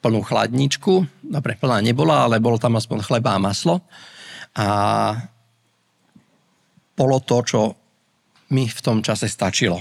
plnú 0.00 0.24
chladničku, 0.24 1.04
dobre, 1.24 1.56
plná 1.56 1.80
nebola, 1.84 2.24
ale 2.24 2.40
bolo 2.40 2.56
tam 2.56 2.76
aspoň 2.76 2.98
chleba 3.04 3.36
a 3.36 3.42
maslo. 3.42 3.84
A 4.56 4.68
bolo 6.96 7.20
to, 7.24 7.36
čo 7.44 7.60
mi 8.52 8.68
v 8.68 8.80
tom 8.80 9.00
čase 9.00 9.28
stačilo. 9.30 9.80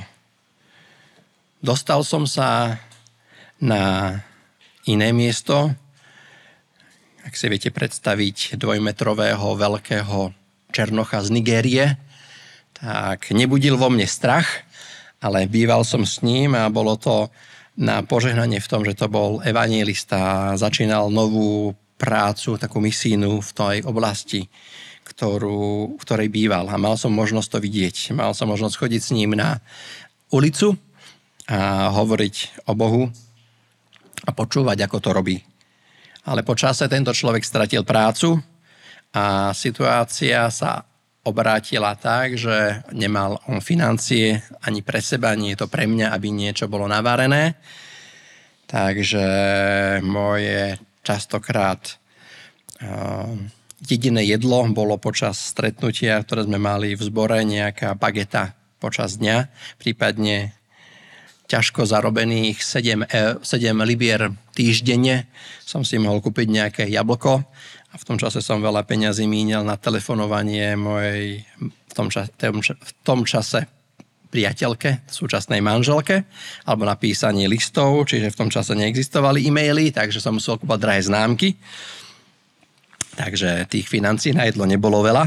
Dostal 1.59 2.03
som 2.07 2.23
sa 2.23 2.79
na 3.59 4.15
iné 4.87 5.11
miesto, 5.11 5.75
ak 7.29 7.37
si 7.37 7.45
viete 7.45 7.69
predstaviť 7.69 8.57
dvojmetrového 8.57 9.53
veľkého 9.53 10.33
černocha 10.73 11.21
z 11.21 11.29
Nigérie, 11.29 11.85
tak 12.73 13.29
nebudil 13.29 13.77
vo 13.77 13.93
mne 13.93 14.09
strach, 14.09 14.65
ale 15.21 15.45
býval 15.45 15.85
som 15.85 16.09
s 16.09 16.25
ním 16.25 16.57
a 16.57 16.73
bolo 16.73 16.97
to 16.97 17.29
na 17.77 18.01
požehnanie 18.01 18.57
v 18.57 18.65
tom, 18.65 18.81
že 18.81 18.97
to 18.97 19.13
bol 19.13 19.45
evangelista, 19.45 20.57
začínal 20.57 21.13
novú 21.13 21.77
prácu, 22.01 22.57
takú 22.57 22.81
misínu 22.81 23.45
v 23.45 23.51
tej 23.53 23.77
oblasti, 23.85 24.49
ktorú, 25.05 25.93
v 25.95 26.01
ktorej 26.01 26.33
býval 26.33 26.65
a 26.65 26.81
mal 26.81 26.97
som 26.97 27.13
možnosť 27.13 27.49
to 27.53 27.59
vidieť. 27.61 28.17
Mal 28.17 28.33
som 28.33 28.49
možnosť 28.49 28.73
chodiť 28.73 29.01
s 29.05 29.13
ním 29.13 29.37
na 29.37 29.61
ulicu 30.33 30.73
a 31.45 31.93
hovoriť 31.93 32.65
o 32.65 32.73
Bohu 32.73 33.05
a 34.25 34.29
počúvať, 34.33 34.89
ako 34.89 34.97
to 34.97 35.13
robí. 35.13 35.48
Ale 36.29 36.45
po 36.45 36.53
čase 36.53 36.85
tento 36.85 37.09
človek 37.09 37.41
stratil 37.41 37.81
prácu 37.81 38.37
a 39.17 39.49
situácia 39.57 40.45
sa 40.53 40.85
obrátila 41.25 41.97
tak, 41.97 42.37
že 42.37 42.85
nemal 42.93 43.41
on 43.49 43.57
financie 43.65 44.37
ani 44.61 44.85
pre 44.85 45.01
seba, 45.01 45.33
nie 45.33 45.57
je 45.57 45.65
to 45.65 45.67
pre 45.67 45.89
mňa, 45.89 46.13
aby 46.13 46.29
niečo 46.29 46.69
bolo 46.69 46.85
navarené. 46.85 47.57
Takže 48.69 49.25
moje 50.05 50.77
častokrát 51.01 51.97
uh, 52.85 53.33
jediné 53.81 54.21
jedlo 54.29 54.69
bolo 54.69 55.01
počas 55.01 55.41
stretnutia, 55.41 56.21
ktoré 56.21 56.45
sme 56.45 56.61
mali 56.61 56.93
v 56.93 57.01
zbore, 57.01 57.41
nejaká 57.41 57.97
bageta 57.97 58.53
počas 58.77 59.17
dňa, 59.17 59.49
prípadne 59.81 60.58
ťažko 61.49 61.89
zarobených 61.89 62.61
7, 62.61 63.09
7 63.41 63.41
e, 63.41 63.85
libier 63.89 64.29
týždenne 64.53 65.25
som 65.65 65.81
si 65.81 65.97
mohol 65.97 66.21
kúpiť 66.21 66.47
nejaké 66.47 66.83
jablko 66.85 67.41
a 67.89 67.93
v 67.97 68.03
tom 68.05 68.21
čase 68.21 68.45
som 68.45 68.61
veľa 68.61 68.85
peňazí 68.85 69.25
míňal 69.25 69.65
na 69.65 69.73
telefonovanie 69.73 70.77
mojej 70.77 71.41
v 71.89 71.93
tom, 71.97 72.13
čase, 72.13 72.29
v 72.61 72.91
tom 73.01 73.25
čase 73.25 73.65
priateľke, 74.29 75.09
súčasnej 75.09 75.57
manželke, 75.57 76.29
alebo 76.69 76.85
na 76.85 76.93
písanie 76.93 77.49
listov, 77.49 78.05
čiže 78.05 78.29
v 78.29 78.37
tom 78.37 78.49
čase 78.53 78.77
neexistovali 78.77 79.41
e-maily, 79.41 79.89
takže 79.89 80.21
som 80.21 80.37
musel 80.37 80.61
kúpať 80.61 80.77
drahé 80.77 81.01
známky. 81.01 81.57
Takže 83.17 83.65
tých 83.65 83.89
financí 83.89 84.31
na 84.37 84.45
jedlo 84.45 84.69
nebolo 84.69 85.01
veľa. 85.01 85.25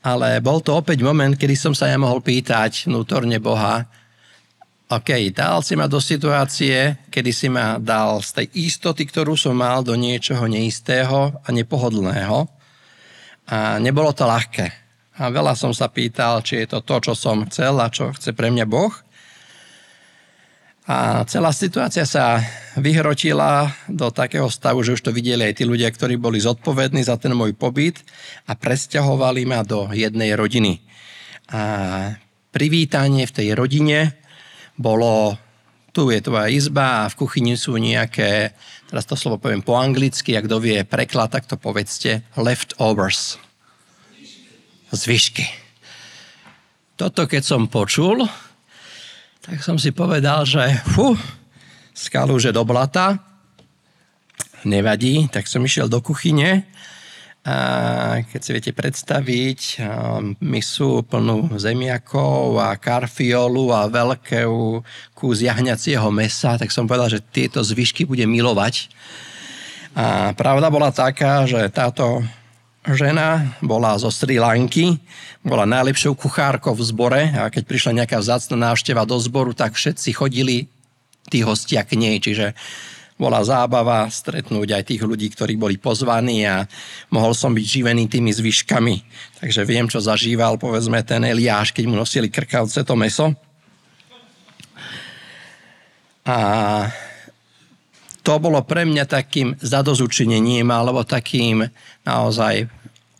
Ale 0.00 0.40
bol 0.40 0.64
to 0.64 0.80
opäť 0.80 1.04
moment, 1.04 1.36
kedy 1.36 1.52
som 1.52 1.76
sa 1.76 1.92
ja 1.92 2.00
mohol 2.00 2.24
pýtať 2.24 2.88
vnútorne 2.88 3.36
Boha, 3.36 3.84
OK, 4.86 5.34
dal 5.34 5.66
si 5.66 5.74
ma 5.74 5.90
do 5.90 5.98
situácie, 5.98 7.10
kedy 7.10 7.30
si 7.34 7.50
ma 7.50 7.82
dal 7.82 8.22
z 8.22 8.38
tej 8.38 8.70
istoty, 8.70 9.02
ktorú 9.02 9.34
som 9.34 9.58
mal, 9.58 9.82
do 9.82 9.98
niečoho 9.98 10.46
neistého 10.46 11.34
a 11.42 11.48
nepohodlného. 11.50 12.46
A 13.50 13.82
nebolo 13.82 14.14
to 14.14 14.30
ľahké. 14.30 14.70
A 15.18 15.26
veľa 15.26 15.58
som 15.58 15.74
sa 15.74 15.90
pýtal, 15.90 16.38
či 16.46 16.62
je 16.62 16.70
to 16.70 16.86
to, 16.86 17.10
čo 17.10 17.12
som 17.18 17.42
chcel 17.50 17.82
a 17.82 17.90
čo 17.90 18.14
chce 18.14 18.30
pre 18.30 18.46
mňa 18.54 18.62
Boh. 18.62 18.94
A 20.86 21.26
celá 21.26 21.50
situácia 21.50 22.06
sa 22.06 22.38
vyhrotila 22.78 23.74
do 23.90 24.14
takého 24.14 24.46
stavu, 24.46 24.86
že 24.86 24.94
už 24.94 25.02
to 25.02 25.10
videli 25.10 25.50
aj 25.50 25.58
tí 25.58 25.64
ľudia, 25.66 25.90
ktorí 25.90 26.14
boli 26.14 26.38
zodpovední 26.38 27.02
za 27.02 27.18
ten 27.18 27.34
môj 27.34 27.58
pobyt 27.58 28.06
a 28.46 28.54
presťahovali 28.54 29.50
ma 29.50 29.66
do 29.66 29.90
jednej 29.90 30.38
rodiny. 30.38 30.78
A 31.50 31.58
privítanie 32.54 33.26
v 33.26 33.34
tej 33.34 33.48
rodine 33.58 34.25
bolo, 34.76 35.36
tu 35.96 36.12
je 36.12 36.20
tvoja 36.20 36.52
izba 36.52 37.04
a 37.04 37.10
v 37.10 37.18
kuchyni 37.18 37.56
sú 37.56 37.80
nejaké, 37.80 38.52
teraz 38.88 39.08
to 39.08 39.16
slovo 39.16 39.40
poviem 39.40 39.64
po 39.64 39.76
anglicky, 39.76 40.36
ak 40.36 40.44
kto 40.44 40.60
vie 40.60 40.84
preklad, 40.84 41.32
tak 41.32 41.48
to 41.48 41.56
povedzte, 41.56 42.20
leftovers. 42.36 43.40
Zvyšky. 44.92 45.48
Toto 46.96 47.24
keď 47.28 47.42
som 47.44 47.68
počul, 47.68 48.24
tak 49.40 49.60
som 49.64 49.80
si 49.80 49.92
povedal, 49.92 50.44
že 50.44 50.62
fú, 50.92 51.16
skalu, 51.96 52.36
že 52.36 52.52
do 52.52 52.64
blata, 52.64 53.20
nevadí, 54.68 55.28
tak 55.32 55.48
som 55.48 55.64
išiel 55.64 55.88
do 55.88 56.04
kuchyne 56.04 56.68
keď 58.26 58.40
si 58.42 58.50
viete 58.50 58.72
predstaviť 58.74 59.78
misu 60.42 61.06
plnú 61.06 61.54
zemiakov 61.54 62.58
a 62.58 62.74
karfiolu 62.74 63.70
a 63.70 63.86
veľkú 63.86 64.82
kus 65.14 65.46
jahňacieho 65.46 66.10
mesa, 66.10 66.58
tak 66.58 66.74
som 66.74 66.90
povedal, 66.90 67.06
že 67.06 67.22
tieto 67.22 67.62
zvyšky 67.62 68.02
bude 68.02 68.26
milovať. 68.26 68.90
A 69.94 70.34
pravda 70.34 70.66
bola 70.74 70.90
taká, 70.90 71.46
že 71.46 71.70
táto 71.70 72.26
žena 72.82 73.54
bola 73.62 73.94
zo 73.94 74.10
Sri 74.10 74.42
Lanky, 74.42 74.98
bola 75.46 75.66
najlepšou 75.70 76.18
kuchárkou 76.18 76.74
v 76.74 76.82
zbore 76.82 77.22
a 77.30 77.46
keď 77.46 77.62
prišla 77.62 78.02
nejaká 78.02 78.18
vzácna 78.18 78.58
návšteva 78.70 79.06
do 79.06 79.18
zboru, 79.22 79.54
tak 79.54 79.78
všetci 79.78 80.10
chodili 80.18 80.66
tí 81.30 81.46
hostia 81.46 81.86
k 81.86 81.94
nej, 81.94 82.18
čiže 82.18 82.54
bola 83.16 83.40
zábava 83.40 84.04
stretnúť 84.12 84.76
aj 84.76 84.82
tých 84.92 85.02
ľudí, 85.02 85.32
ktorí 85.32 85.56
boli 85.56 85.80
pozvaní 85.80 86.44
a 86.44 86.68
mohol 87.08 87.32
som 87.32 87.56
byť 87.56 87.66
živený 87.66 88.12
tými 88.12 88.28
zvyškami. 88.28 88.96
Takže 89.40 89.64
viem, 89.64 89.88
čo 89.88 90.04
zažíval, 90.04 90.60
povedzme, 90.60 91.00
ten 91.00 91.24
Eliáš, 91.24 91.72
keď 91.72 91.84
mu 91.88 91.96
nosili 91.96 92.28
krkavce 92.28 92.84
to 92.84 92.92
meso. 92.92 93.32
A 96.28 96.36
to 98.20 98.42
bolo 98.42 98.60
pre 98.66 98.84
mňa 98.84 99.06
takým 99.08 99.54
zadozučinením 99.62 100.68
alebo 100.68 101.06
takým 101.06 101.64
naozaj 102.04 102.68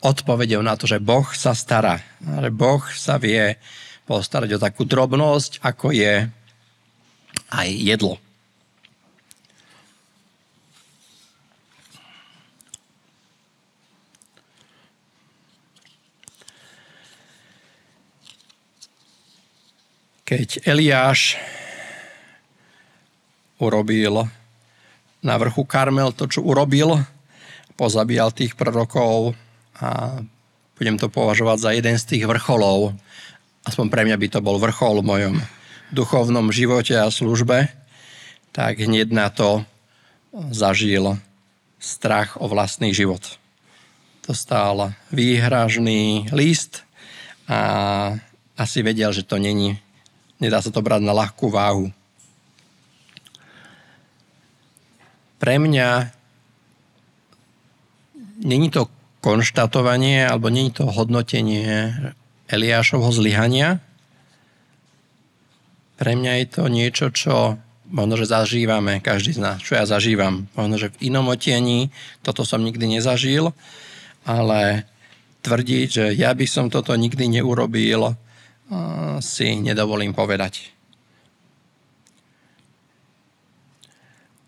odpovedou 0.02 0.60
na 0.60 0.74
to, 0.74 0.84
že 0.84 1.00
Boh 1.00 1.24
sa 1.32 1.54
stará. 1.56 2.02
Že 2.20 2.50
Boh 2.52 2.82
sa 2.92 3.16
vie 3.16 3.56
postarať 4.04 4.58
o 4.58 4.62
takú 4.62 4.82
drobnosť, 4.84 5.62
ako 5.62 5.94
je 5.94 6.26
aj 7.54 7.68
jedlo. 7.70 8.25
Keď 20.26 20.66
Eliáš 20.66 21.38
urobil 23.62 24.26
na 25.22 25.34
vrchu 25.38 25.62
Karmel 25.62 26.10
to, 26.10 26.26
čo 26.26 26.42
urobil, 26.42 26.98
pozabíjal 27.78 28.34
tých 28.34 28.58
prorokov 28.58 29.38
a 29.78 30.18
budem 30.74 30.98
to 30.98 31.06
považovať 31.06 31.58
za 31.62 31.70
jeden 31.78 31.94
z 31.94 32.04
tých 32.10 32.24
vrcholov. 32.26 32.98
Aspoň 33.70 33.86
pre 33.86 34.02
mňa 34.02 34.18
by 34.18 34.26
to 34.34 34.42
bol 34.42 34.58
vrchol 34.58 34.98
v 34.98 35.08
mojom 35.14 35.34
duchovnom 35.94 36.50
živote 36.50 36.98
a 36.98 37.06
službe. 37.06 37.70
Tak 38.50 38.82
hneď 38.82 39.14
na 39.14 39.30
to 39.30 39.62
zažil 40.50 41.22
strach 41.78 42.34
o 42.42 42.50
vlastný 42.50 42.90
život. 42.90 43.22
Dostal 44.26 44.90
výhražný 45.14 46.34
list 46.34 46.82
a 47.46 48.18
asi 48.58 48.82
vedel, 48.82 49.14
že 49.14 49.22
to 49.22 49.38
není 49.38 49.85
Nedá 50.36 50.60
sa 50.60 50.68
to 50.68 50.84
brať 50.84 51.00
na 51.00 51.16
ľahkú 51.16 51.48
váhu. 51.48 51.88
Pre 55.36 55.54
mňa 55.60 56.12
není 58.44 58.68
to 58.68 58.88
konštatovanie 59.24 60.24
alebo 60.24 60.52
není 60.52 60.70
to 60.72 60.84
hodnotenie 60.86 61.92
Eliášovho 62.46 63.10
zlyhania. 63.10 63.80
Pre 65.96 66.12
mňa 66.12 66.32
je 66.40 66.46
to 66.46 66.62
niečo, 66.68 67.06
čo 67.10 67.56
možno, 67.88 68.14
že 68.20 68.28
zažívame, 68.28 69.00
každý 69.00 69.34
z 69.34 69.40
nás, 69.40 69.58
čo 69.62 69.78
ja 69.78 69.88
zažívam. 69.88 70.50
Možno, 70.52 70.76
že 70.76 70.92
v 70.92 71.10
inom 71.10 71.26
otieni 71.32 71.88
toto 72.20 72.44
som 72.44 72.60
nikdy 72.60 72.98
nezažil, 72.98 73.54
ale 74.26 74.84
tvrdiť, 75.46 75.86
že 75.88 76.04
ja 76.12 76.34
by 76.34 76.46
som 76.46 76.66
toto 76.68 76.92
nikdy 76.92 77.30
neurobil, 77.30 78.18
si 79.22 79.58
nedovolím 79.58 80.10
povedať. 80.12 80.74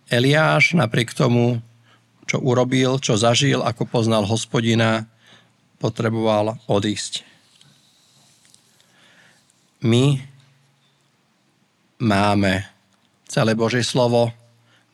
Eliáš 0.08 0.72
napriek 0.72 1.12
tomu, 1.12 1.60
čo 2.24 2.40
urobil, 2.40 2.96
čo 3.00 3.20
zažil, 3.20 3.60
ako 3.60 3.84
poznal 3.84 4.24
hospodina, 4.24 5.04
potreboval 5.78 6.56
odísť. 6.64 7.24
My 9.84 10.18
máme 12.00 12.66
celé 13.28 13.52
Božie 13.54 13.84
slovo, 13.84 14.32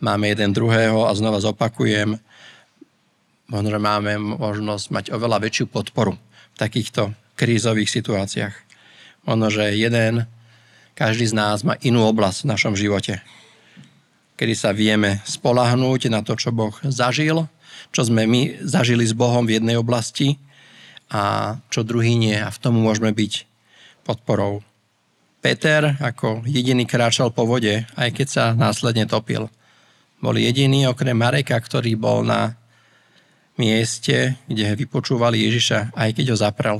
máme 0.02 0.34
jeden 0.34 0.52
druhého 0.52 1.08
a 1.08 1.16
znova 1.16 1.40
zopakujem, 1.40 2.18
možno, 3.48 3.78
máme 3.80 4.18
možnosť 4.18 4.86
mať 4.90 5.04
oveľa 5.14 5.38
väčšiu 5.46 5.66
podporu 5.70 6.18
v 6.54 6.56
takýchto 6.58 7.14
krízových 7.38 7.88
situáciách. 7.88 8.63
Ono, 9.24 9.48
že 9.48 9.72
jeden, 9.72 10.28
každý 10.92 11.24
z 11.24 11.34
nás 11.34 11.64
má 11.64 11.80
inú 11.80 12.04
oblasť 12.04 12.44
v 12.44 12.50
našom 12.52 12.74
živote, 12.76 13.24
kedy 14.36 14.54
sa 14.54 14.76
vieme 14.76 15.24
spolahnúť 15.24 16.12
na 16.12 16.20
to, 16.20 16.36
čo 16.36 16.52
Boh 16.52 16.76
zažil, 16.84 17.48
čo 17.94 18.02
sme 18.04 18.28
my 18.28 18.60
zažili 18.60 19.06
s 19.06 19.16
Bohom 19.16 19.48
v 19.48 19.56
jednej 19.56 19.80
oblasti 19.80 20.36
a 21.08 21.56
čo 21.72 21.86
druhý 21.86 22.18
nie. 22.18 22.36
A 22.36 22.52
v 22.52 22.60
tom 22.60 22.76
môžeme 22.76 23.14
byť 23.14 23.46
podporou. 24.04 24.60
Peter 25.40 25.96
ako 26.00 26.44
jediný 26.48 26.88
kráčal 26.88 27.28
po 27.32 27.44
vode, 27.44 27.84
aj 27.96 28.10
keď 28.16 28.26
sa 28.28 28.44
následne 28.56 29.04
topil. 29.04 29.52
Bol 30.20 30.40
jediný 30.40 30.88
okrem 30.88 31.16
Mareka, 31.16 31.56
ktorý 31.60 32.00
bol 32.00 32.24
na 32.24 32.56
mieste, 33.60 34.40
kde 34.48 34.72
vypočúvali 34.72 35.44
Ježiša, 35.44 35.92
aj 35.92 36.10
keď 36.16 36.24
ho 36.32 36.36
zaprel 36.36 36.76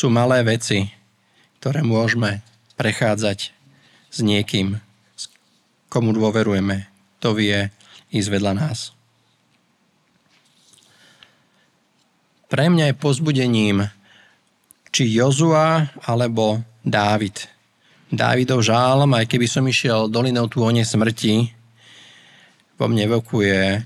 sú 0.00 0.08
malé 0.08 0.40
veci, 0.40 0.88
ktoré 1.60 1.84
môžeme 1.84 2.40
prechádzať 2.80 3.52
s 4.08 4.18
niekým, 4.24 4.80
komu 5.92 6.16
dôverujeme. 6.16 6.88
To 7.20 7.36
vie 7.36 7.68
ísť 8.08 8.28
vedľa 8.32 8.52
nás. 8.56 8.96
Pre 12.48 12.64
mňa 12.64 12.90
je 12.90 12.96
pozbudením 12.96 13.92
či 14.88 15.04
Jozua 15.12 15.92
alebo 16.08 16.64
Dávid. 16.80 17.44
Dávidov 18.08 18.64
žálom, 18.64 19.12
aj 19.12 19.28
keby 19.28 19.44
som 19.44 19.68
išiel 19.68 20.08
dolinou 20.08 20.48
túone 20.48 20.80
smrti, 20.82 21.52
vo 22.80 22.88
mne 22.88 23.04
evokuje 23.04 23.84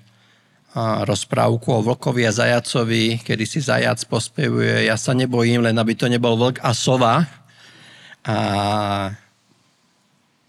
rozprávku 0.74 1.70
o 1.70 1.84
vlkovi 1.86 2.26
a 2.26 2.34
zajacovi, 2.34 3.22
kedy 3.22 3.44
si 3.46 3.62
zajac 3.62 4.02
pospevuje, 4.10 4.90
ja 4.90 4.98
sa 4.98 5.14
nebojím, 5.14 5.62
len 5.62 5.78
aby 5.78 5.94
to 5.94 6.10
nebol 6.10 6.34
vlk 6.34 6.58
a 6.66 6.74
sova. 6.74 7.22
A 8.26 8.36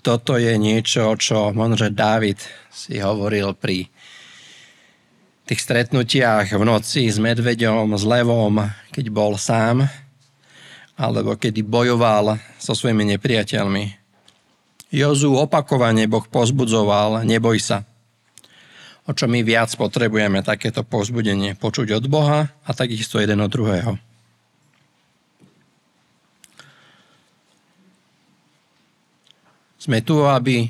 toto 0.02 0.38
je 0.42 0.58
niečo, 0.58 1.14
čo 1.18 1.54
možno, 1.54 1.78
že 1.78 1.94
Dávid 1.94 2.42
si 2.74 2.98
hovoril 2.98 3.54
pri 3.54 3.86
tých 5.46 5.62
stretnutiach 5.62 6.58
v 6.58 6.64
noci 6.66 7.06
s 7.06 7.22
medveďom, 7.22 7.94
s 7.94 8.02
levom, 8.02 8.66
keď 8.90 9.06
bol 9.14 9.38
sám, 9.38 9.86
alebo 10.98 11.38
kedy 11.38 11.62
bojoval 11.62 12.42
so 12.58 12.74
svojimi 12.74 13.14
nepriateľmi. 13.14 14.02
Jozu 14.90 15.38
opakovane 15.38 16.10
Boh 16.10 16.26
pozbudzoval, 16.26 17.22
neboj 17.28 17.62
sa, 17.62 17.86
o 19.06 19.12
čo 19.14 19.30
my 19.30 19.46
viac 19.46 19.70
potrebujeme 19.78 20.42
takéto 20.42 20.82
povzbudenie 20.82 21.54
počuť 21.54 21.94
od 22.02 22.06
Boha 22.10 22.50
a 22.50 22.70
takisto 22.74 23.22
jeden 23.22 23.42
od 23.42 23.54
druhého. 23.54 24.02
Sme 29.78 30.02
tu, 30.02 30.26
aby 30.26 30.66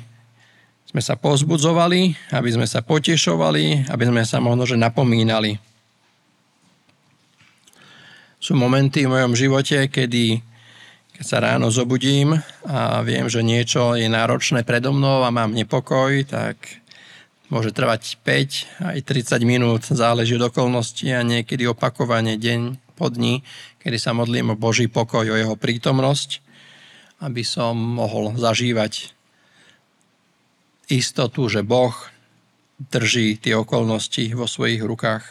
sme 0.84 1.00
sa 1.00 1.16
pozbudzovali, 1.16 2.32
aby 2.36 2.50
sme 2.52 2.68
sa 2.68 2.84
potešovali, 2.84 3.88
aby 3.88 4.04
sme 4.04 4.22
sa 4.28 4.44
možno 4.44 4.68
že 4.68 4.76
napomínali. 4.76 5.56
Sú 8.36 8.52
momenty 8.52 9.08
v 9.08 9.12
mojom 9.16 9.32
živote, 9.32 9.88
kedy 9.88 10.44
keď 11.16 11.24
sa 11.24 11.40
ráno 11.40 11.72
zobudím 11.72 12.36
a 12.68 13.00
viem, 13.00 13.24
že 13.32 13.40
niečo 13.40 13.96
je 13.96 14.04
náročné 14.04 14.68
predo 14.68 14.92
mnou 14.92 15.24
a 15.24 15.32
mám 15.32 15.56
nepokoj, 15.56 16.12
tak 16.28 16.60
Môže 17.46 17.70
trvať 17.70 18.18
5 18.26 18.90
aj 18.90 18.98
30 19.06 19.46
minút, 19.46 19.86
záleží 19.86 20.34
od 20.34 20.50
okolností 20.50 21.14
a 21.14 21.22
niekedy 21.22 21.62
opakovane 21.70 22.34
deň 22.34 22.74
po 22.98 23.06
dni, 23.06 23.46
kedy 23.78 24.02
sa 24.02 24.10
modlím 24.10 24.50
o 24.50 24.58
Boží 24.58 24.90
pokoj, 24.90 25.22
o 25.22 25.38
jeho 25.38 25.54
prítomnosť, 25.54 26.42
aby 27.22 27.46
som 27.46 27.78
mohol 27.78 28.34
zažívať 28.34 29.14
istotu, 30.90 31.46
že 31.46 31.62
Boh 31.62 31.94
drží 32.82 33.38
tie 33.38 33.54
okolnosti 33.54 34.26
vo 34.34 34.50
svojich 34.50 34.82
rukách. 34.82 35.22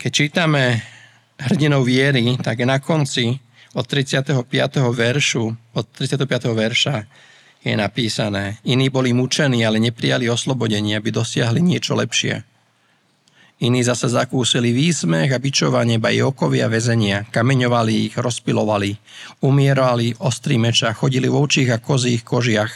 Keď 0.00 0.10
čítame 0.12 0.80
hrdinou 1.36 1.84
viery, 1.84 2.40
tak 2.40 2.64
na 2.64 2.80
konci 2.80 3.36
od 3.76 3.84
35. 3.84 4.40
veršu, 4.88 5.44
od 5.76 5.84
35. 5.84 6.48
verša 6.56 6.96
je 7.66 7.74
napísané. 7.74 8.62
Iní 8.62 8.86
boli 8.94 9.10
mučení, 9.10 9.66
ale 9.66 9.82
neprijali 9.82 10.30
oslobodenie, 10.30 10.94
aby 10.94 11.10
dosiahli 11.10 11.58
niečo 11.58 11.98
lepšie. 11.98 12.46
Iní 13.56 13.80
zase 13.80 14.12
zakúsili 14.12 14.68
výsmech 14.70 15.32
a 15.32 15.40
bičovanie, 15.40 15.96
ba 15.96 16.12
okovia 16.12 16.68
väzenia, 16.68 17.24
kameňovali 17.32 18.12
ich, 18.12 18.14
rozpilovali, 18.14 19.00
umierali 19.40 20.12
ostrý 20.20 20.60
meča, 20.60 20.92
chodili 20.92 21.24
v 21.24 21.40
očích 21.40 21.72
a 21.72 21.80
kozích 21.80 22.20
kožiach, 22.20 22.68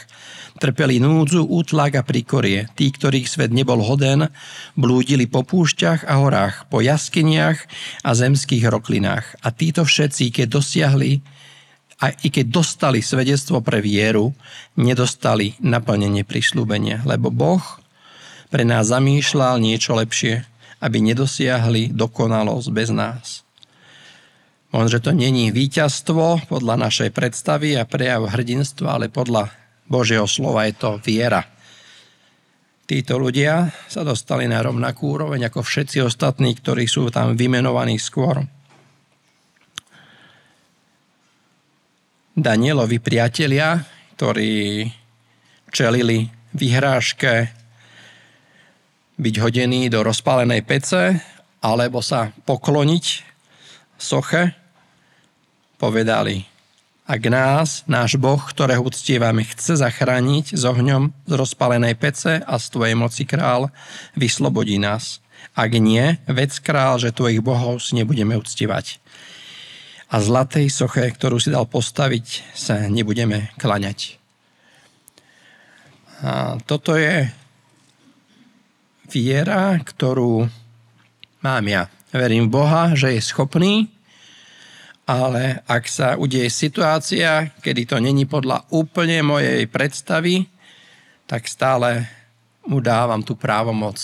trpeli 0.57 0.97
núdzu, 0.97 1.45
útlak 1.45 2.01
a 2.01 2.03
príkorie. 2.03 2.65
Tí, 2.73 2.89
ktorých 2.89 3.29
svet 3.29 3.53
nebol 3.53 3.77
hoden, 3.85 4.33
blúdili 4.73 5.29
po 5.29 5.45
púšťach 5.45 6.09
a 6.09 6.17
horách, 6.17 6.65
po 6.73 6.81
jaskyniach 6.81 7.61
a 8.01 8.11
zemských 8.17 8.65
roklinách. 8.65 9.37
A 9.45 9.53
títo 9.53 9.85
všetci, 9.85 10.33
keď 10.33 10.47
dosiahli 10.49 11.21
a 12.01 12.09
i 12.25 12.33
keď 12.33 12.49
dostali 12.49 13.05
svedectvo 13.05 13.61
pre 13.61 13.77
vieru, 13.77 14.33
nedostali 14.73 15.53
naplnenie 15.61 16.25
prislúbenia, 16.25 17.05
lebo 17.05 17.29
Boh 17.29 17.61
pre 18.49 18.65
nás 18.65 18.89
zamýšľal 18.89 19.61
niečo 19.61 19.93
lepšie, 19.93 20.43
aby 20.81 20.97
nedosiahli 20.97 21.93
dokonalosť 21.93 22.67
bez 22.73 22.89
nás. 22.89 23.45
Možno, 24.73 24.97
že 24.97 25.03
to 25.03 25.11
není 25.13 25.53
víťazstvo 25.53 26.49
podľa 26.49 26.89
našej 26.89 27.13
predstavy 27.13 27.77
a 27.77 27.85
prejav 27.85 28.33
hrdinstva, 28.33 28.97
ale 28.97 29.13
podľa 29.13 29.53
Božieho 29.85 30.25
slova 30.25 30.65
je 30.65 30.73
to 30.73 30.97
viera. 31.03 31.43
Títo 32.87 33.19
ľudia 33.19 33.71
sa 33.87 34.03
dostali 34.03 34.49
na 34.49 34.59
rovnakú 34.59 35.15
úroveň 35.15 35.47
ako 35.47 35.63
všetci 35.63 36.03
ostatní, 36.03 36.55
ktorí 36.57 36.87
sú 36.87 37.07
tam 37.07 37.37
vymenovaní 37.37 37.95
skôr. 37.99 38.43
Danielovi 42.31 43.03
priatelia, 43.03 43.83
ktorí 44.15 44.87
čelili 45.67 46.31
vyhrážke 46.55 47.51
byť 49.19 49.35
hodený 49.35 49.91
do 49.91 49.99
rozpálenej 49.99 50.63
pece 50.63 51.19
alebo 51.59 51.99
sa 51.99 52.31
pokloniť 52.47 53.05
soche, 53.99 54.55
povedali, 55.75 56.47
ak 57.03 57.21
nás, 57.27 57.83
náš 57.91 58.15
Boh, 58.15 58.39
ktorého 58.39 58.87
uctievame, 58.87 59.43
chce 59.43 59.83
zachrániť 59.83 60.55
s 60.55 60.63
ohňom 60.63 61.11
z 61.27 61.33
rozpalenej 61.35 61.99
pece 61.99 62.39
a 62.39 62.55
z 62.55 62.65
tvojej 62.71 62.95
moci 62.95 63.27
král, 63.27 63.75
vyslobodí 64.15 64.79
nás. 64.79 65.19
Ak 65.51 65.75
nie, 65.75 66.15
vec 66.31 66.55
král, 66.63 66.95
že 66.95 67.11
tvojich 67.11 67.43
bohov 67.43 67.83
si 67.83 67.99
nebudeme 67.99 68.39
uctievať. 68.39 69.03
A 70.11 70.15
zlatej 70.19 70.67
soche, 70.67 71.07
ktorú 71.07 71.39
si 71.39 71.55
dal 71.55 71.63
postaviť, 71.65 72.51
sa 72.51 72.85
nebudeme 72.91 73.55
klaňať. 73.55 74.19
A 76.21 76.59
toto 76.67 76.99
je 76.99 77.31
viera, 79.07 79.79
ktorú 79.79 80.45
mám 81.41 81.65
ja. 81.65 81.87
Verím 82.11 82.51
v 82.51 82.59
Boha, 82.59 82.91
že 82.91 83.15
je 83.15 83.23
schopný 83.23 83.87
ale 85.11 85.59
ak 85.67 85.83
sa 85.91 86.15
udeje 86.15 86.47
situácia, 86.47 87.51
kedy 87.59 87.83
to 87.83 87.97
není 87.99 88.23
podľa 88.23 88.63
úplne 88.71 89.19
mojej 89.25 89.67
predstavy, 89.67 90.47
tak 91.27 91.51
stále 91.51 92.07
mu 92.63 92.79
dávam 92.79 93.19
tú 93.19 93.35
právomoc. 93.35 93.99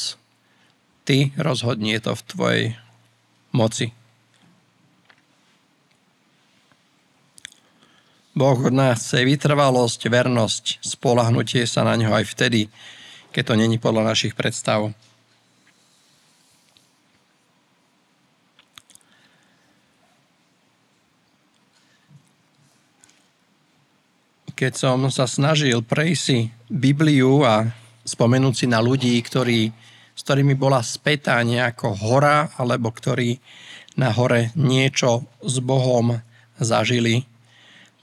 Ty 1.08 1.32
rozhodni, 1.40 1.96
je 1.96 2.02
to 2.04 2.14
v 2.20 2.26
tvojej 2.28 2.66
moci. 3.56 3.97
Boh 8.38 8.54
od 8.54 8.70
nás 8.70 9.02
chce 9.02 9.26
vytrvalosť, 9.26 10.14
vernosť, 10.14 10.86
spolahnutie 10.86 11.66
sa 11.66 11.82
na 11.82 11.98
ňo 11.98 12.14
aj 12.14 12.26
vtedy, 12.38 12.70
keď 13.34 13.44
to 13.50 13.54
není 13.58 13.82
podľa 13.82 14.14
našich 14.14 14.38
predstav. 14.38 14.94
keď 24.58 24.74
som 24.74 25.06
sa 25.14 25.30
snažil 25.30 25.86
prejsť 25.86 26.18
si 26.18 26.50
Bibliu 26.66 27.46
a 27.46 27.70
spomenúť 28.02 28.54
si 28.58 28.66
na 28.66 28.82
ľudí, 28.82 29.14
ktorí, 29.22 29.70
s 30.18 30.22
ktorými 30.26 30.58
bola 30.58 30.82
spätá 30.82 31.38
nejako 31.46 31.94
hora, 31.94 32.50
alebo 32.58 32.90
ktorí 32.90 33.38
na 34.02 34.10
hore 34.10 34.50
niečo 34.58 35.30
s 35.46 35.62
Bohom 35.62 36.18
zažili, 36.58 37.37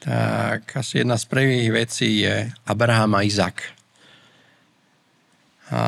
tak 0.04 0.76
asi 0.76 1.00
jedna 1.00 1.16
z 1.16 1.24
prvých 1.24 1.72
vecí 1.72 2.28
je 2.28 2.52
Abraham 2.68 3.16
a 3.16 3.24
Izak. 3.24 3.64
A 5.72 5.80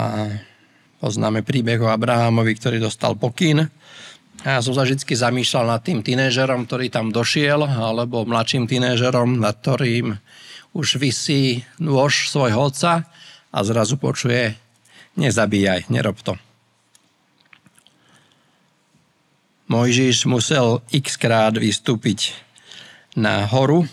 poznáme 1.05 1.45
príbeh 1.45 1.77
o 1.85 1.93
Abrahamovi, 1.93 2.57
ktorý 2.57 2.81
dostal 2.81 3.13
pokyn. 3.13 3.69
A 4.41 4.57
ja 4.57 4.61
som 4.65 4.73
sa 4.73 4.89
vždy 4.89 5.05
zamýšľal 5.05 5.69
nad 5.69 5.85
tým 5.85 6.01
tínežerom, 6.01 6.65
ktorý 6.65 6.89
tam 6.89 7.13
došiel, 7.13 7.61
alebo 7.69 8.25
mladším 8.25 8.65
tínežerom, 8.65 9.37
nad 9.37 9.61
ktorým 9.61 10.17
už 10.73 10.97
vysí 10.97 11.69
nôž 11.77 12.33
svojho 12.33 12.73
otca 12.73 13.05
a 13.53 13.59
zrazu 13.69 14.01
počuje, 14.01 14.57
nezabíjaj, 15.21 15.93
nerob 15.93 16.17
to. 16.25 16.41
Mojžiš 19.69 20.25
musel 20.25 20.81
x 20.89 21.21
krát 21.21 21.53
vystúpiť 21.53 22.33
na 23.13 23.45
horu, 23.45 23.85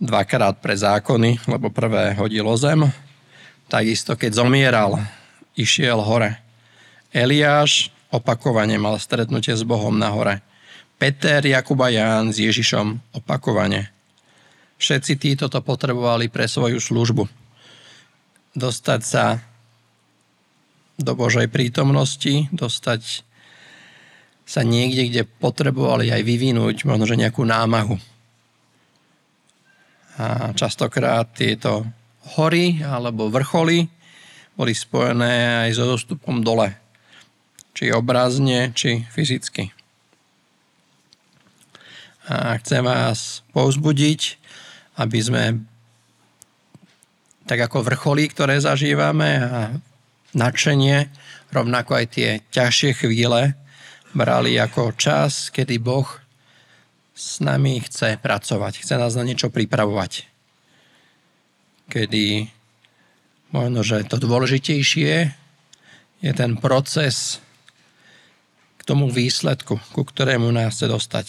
dvakrát 0.00 0.60
pre 0.60 0.76
zákony, 0.76 1.48
lebo 1.48 1.72
prvé 1.72 2.12
hodilo 2.16 2.52
zem. 2.56 2.88
Takisto, 3.66 4.14
keď 4.14 4.30
zomieral, 4.44 5.00
išiel 5.56 5.98
hore. 6.04 6.38
Eliáš 7.10 7.90
opakovane 8.12 8.76
mal 8.76 9.00
stretnutie 9.00 9.56
s 9.56 9.64
Bohom 9.66 9.96
na 9.96 10.12
hore. 10.12 10.44
Peter, 10.96 11.44
Jakub 11.44 11.80
Ján 11.80 12.32
s 12.32 12.40
Ježišom 12.40 13.16
opakovane. 13.16 13.92
Všetci 14.76 15.12
títo 15.16 15.48
to 15.48 15.60
potrebovali 15.64 16.28
pre 16.28 16.48
svoju 16.48 16.80
službu. 16.80 17.24
Dostať 18.56 19.00
sa 19.04 19.40
do 20.96 21.12
Božej 21.12 21.52
prítomnosti, 21.52 22.48
dostať 22.52 23.24
sa 24.46 24.62
niekde, 24.64 25.10
kde 25.10 25.22
potrebovali 25.26 26.08
aj 26.12 26.22
vyvinúť 26.24 26.76
možno, 26.88 27.18
nejakú 27.18 27.44
námahu. 27.44 28.00
A 30.16 30.52
častokrát 30.56 31.28
tieto 31.36 31.84
hory 32.36 32.80
alebo 32.80 33.28
vrcholy 33.28 33.86
boli 34.56 34.72
spojené 34.72 35.68
aj 35.68 35.70
so 35.76 35.84
dostupom 35.84 36.40
dole. 36.40 36.72
Či 37.76 37.92
obrazne, 37.92 38.72
či 38.72 39.04
fyzicky. 39.12 39.68
A 42.26 42.56
chcem 42.58 42.82
vás 42.82 43.44
povzbudiť, 43.52 44.20
aby 44.98 45.18
sme 45.20 45.44
tak 47.46 47.62
ako 47.62 47.86
vrcholí, 47.86 48.26
ktoré 48.26 48.58
zažívame 48.58 49.38
a 49.38 49.78
nadšenie, 50.34 51.06
rovnako 51.54 52.02
aj 52.02 52.06
tie 52.10 52.28
ťažšie 52.50 53.06
chvíle 53.06 53.54
brali 54.16 54.58
ako 54.58 54.96
čas, 54.98 55.52
kedy 55.54 55.78
Boh 55.78 56.08
s 57.16 57.40
nami 57.40 57.80
chce 57.80 58.20
pracovať, 58.20 58.84
chce 58.84 59.00
nás 59.00 59.16
na 59.16 59.24
niečo 59.24 59.48
pripravovať. 59.48 60.28
Kedy 61.88 62.52
možno, 63.56 63.80
že 63.80 64.04
to 64.04 64.20
dôležitejšie 64.20 65.32
je 66.20 66.32
ten 66.36 66.60
proces 66.60 67.40
k 68.76 68.82
tomu 68.84 69.08
výsledku, 69.08 69.80
ku 69.96 70.02
ktorému 70.04 70.52
nás 70.52 70.76
chce 70.76 70.92
dostať. 70.92 71.28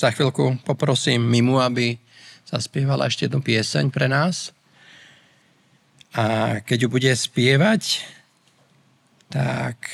Za 0.00 0.12
chvíľku 0.16 0.64
poprosím 0.64 1.20
Mimu, 1.28 1.60
aby 1.60 2.00
zaspievala 2.48 3.08
ešte 3.08 3.28
jednu 3.28 3.44
pieseň 3.44 3.92
pre 3.92 4.08
nás. 4.08 4.53
A 6.14 6.58
keď 6.62 6.86
ju 6.86 6.88
bude 6.94 7.10
spievať, 7.10 8.06
tak 9.34 9.90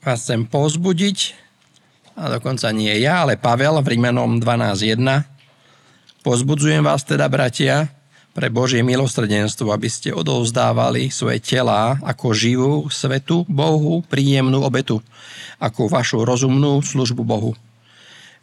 vás 0.00 0.24
chcem 0.24 0.48
pozbudiť, 0.48 1.36
a 2.16 2.32
dokonca 2.40 2.72
nie 2.72 2.90
ja, 3.04 3.22
ale 3.22 3.36
Pavel 3.36 3.78
v 3.84 3.94
Rímanom 3.94 4.40
12.1. 4.40 4.96
Pozbudzujem 6.24 6.80
vás 6.80 7.04
teda, 7.04 7.28
bratia, 7.28 7.92
pre 8.32 8.48
Božie 8.48 8.80
milostredenstvo, 8.80 9.68
aby 9.70 9.92
ste 9.92 10.16
odovzdávali 10.16 11.12
svoje 11.12 11.44
telá 11.44 12.00
ako 12.00 12.26
živú, 12.32 12.72
svetu 12.88 13.44
Bohu, 13.44 14.00
príjemnú 14.08 14.64
obetu, 14.64 15.04
ako 15.60 15.92
vašu 15.92 16.24
rozumnú 16.24 16.80
službu 16.80 17.22
Bohu 17.28 17.52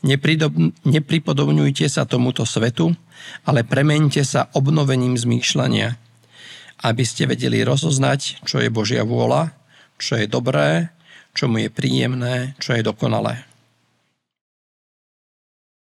nepripodobňujte 0.04 1.86
sa 1.88 2.04
tomuto 2.04 2.44
svetu, 2.44 2.92
ale 3.48 3.64
premente 3.64 4.20
sa 4.28 4.52
obnovením 4.52 5.16
zmýšľania, 5.16 5.96
aby 6.84 7.04
ste 7.08 7.30
vedeli 7.30 7.64
rozoznať, 7.64 8.44
čo 8.44 8.60
je 8.60 8.74
Božia 8.74 9.08
vôľa, 9.08 9.56
čo 9.96 10.20
je 10.20 10.28
dobré, 10.28 10.92
čo 11.32 11.48
mu 11.48 11.64
je 11.64 11.70
príjemné, 11.72 12.56
čo 12.60 12.76
je 12.76 12.84
dokonalé. 12.84 13.55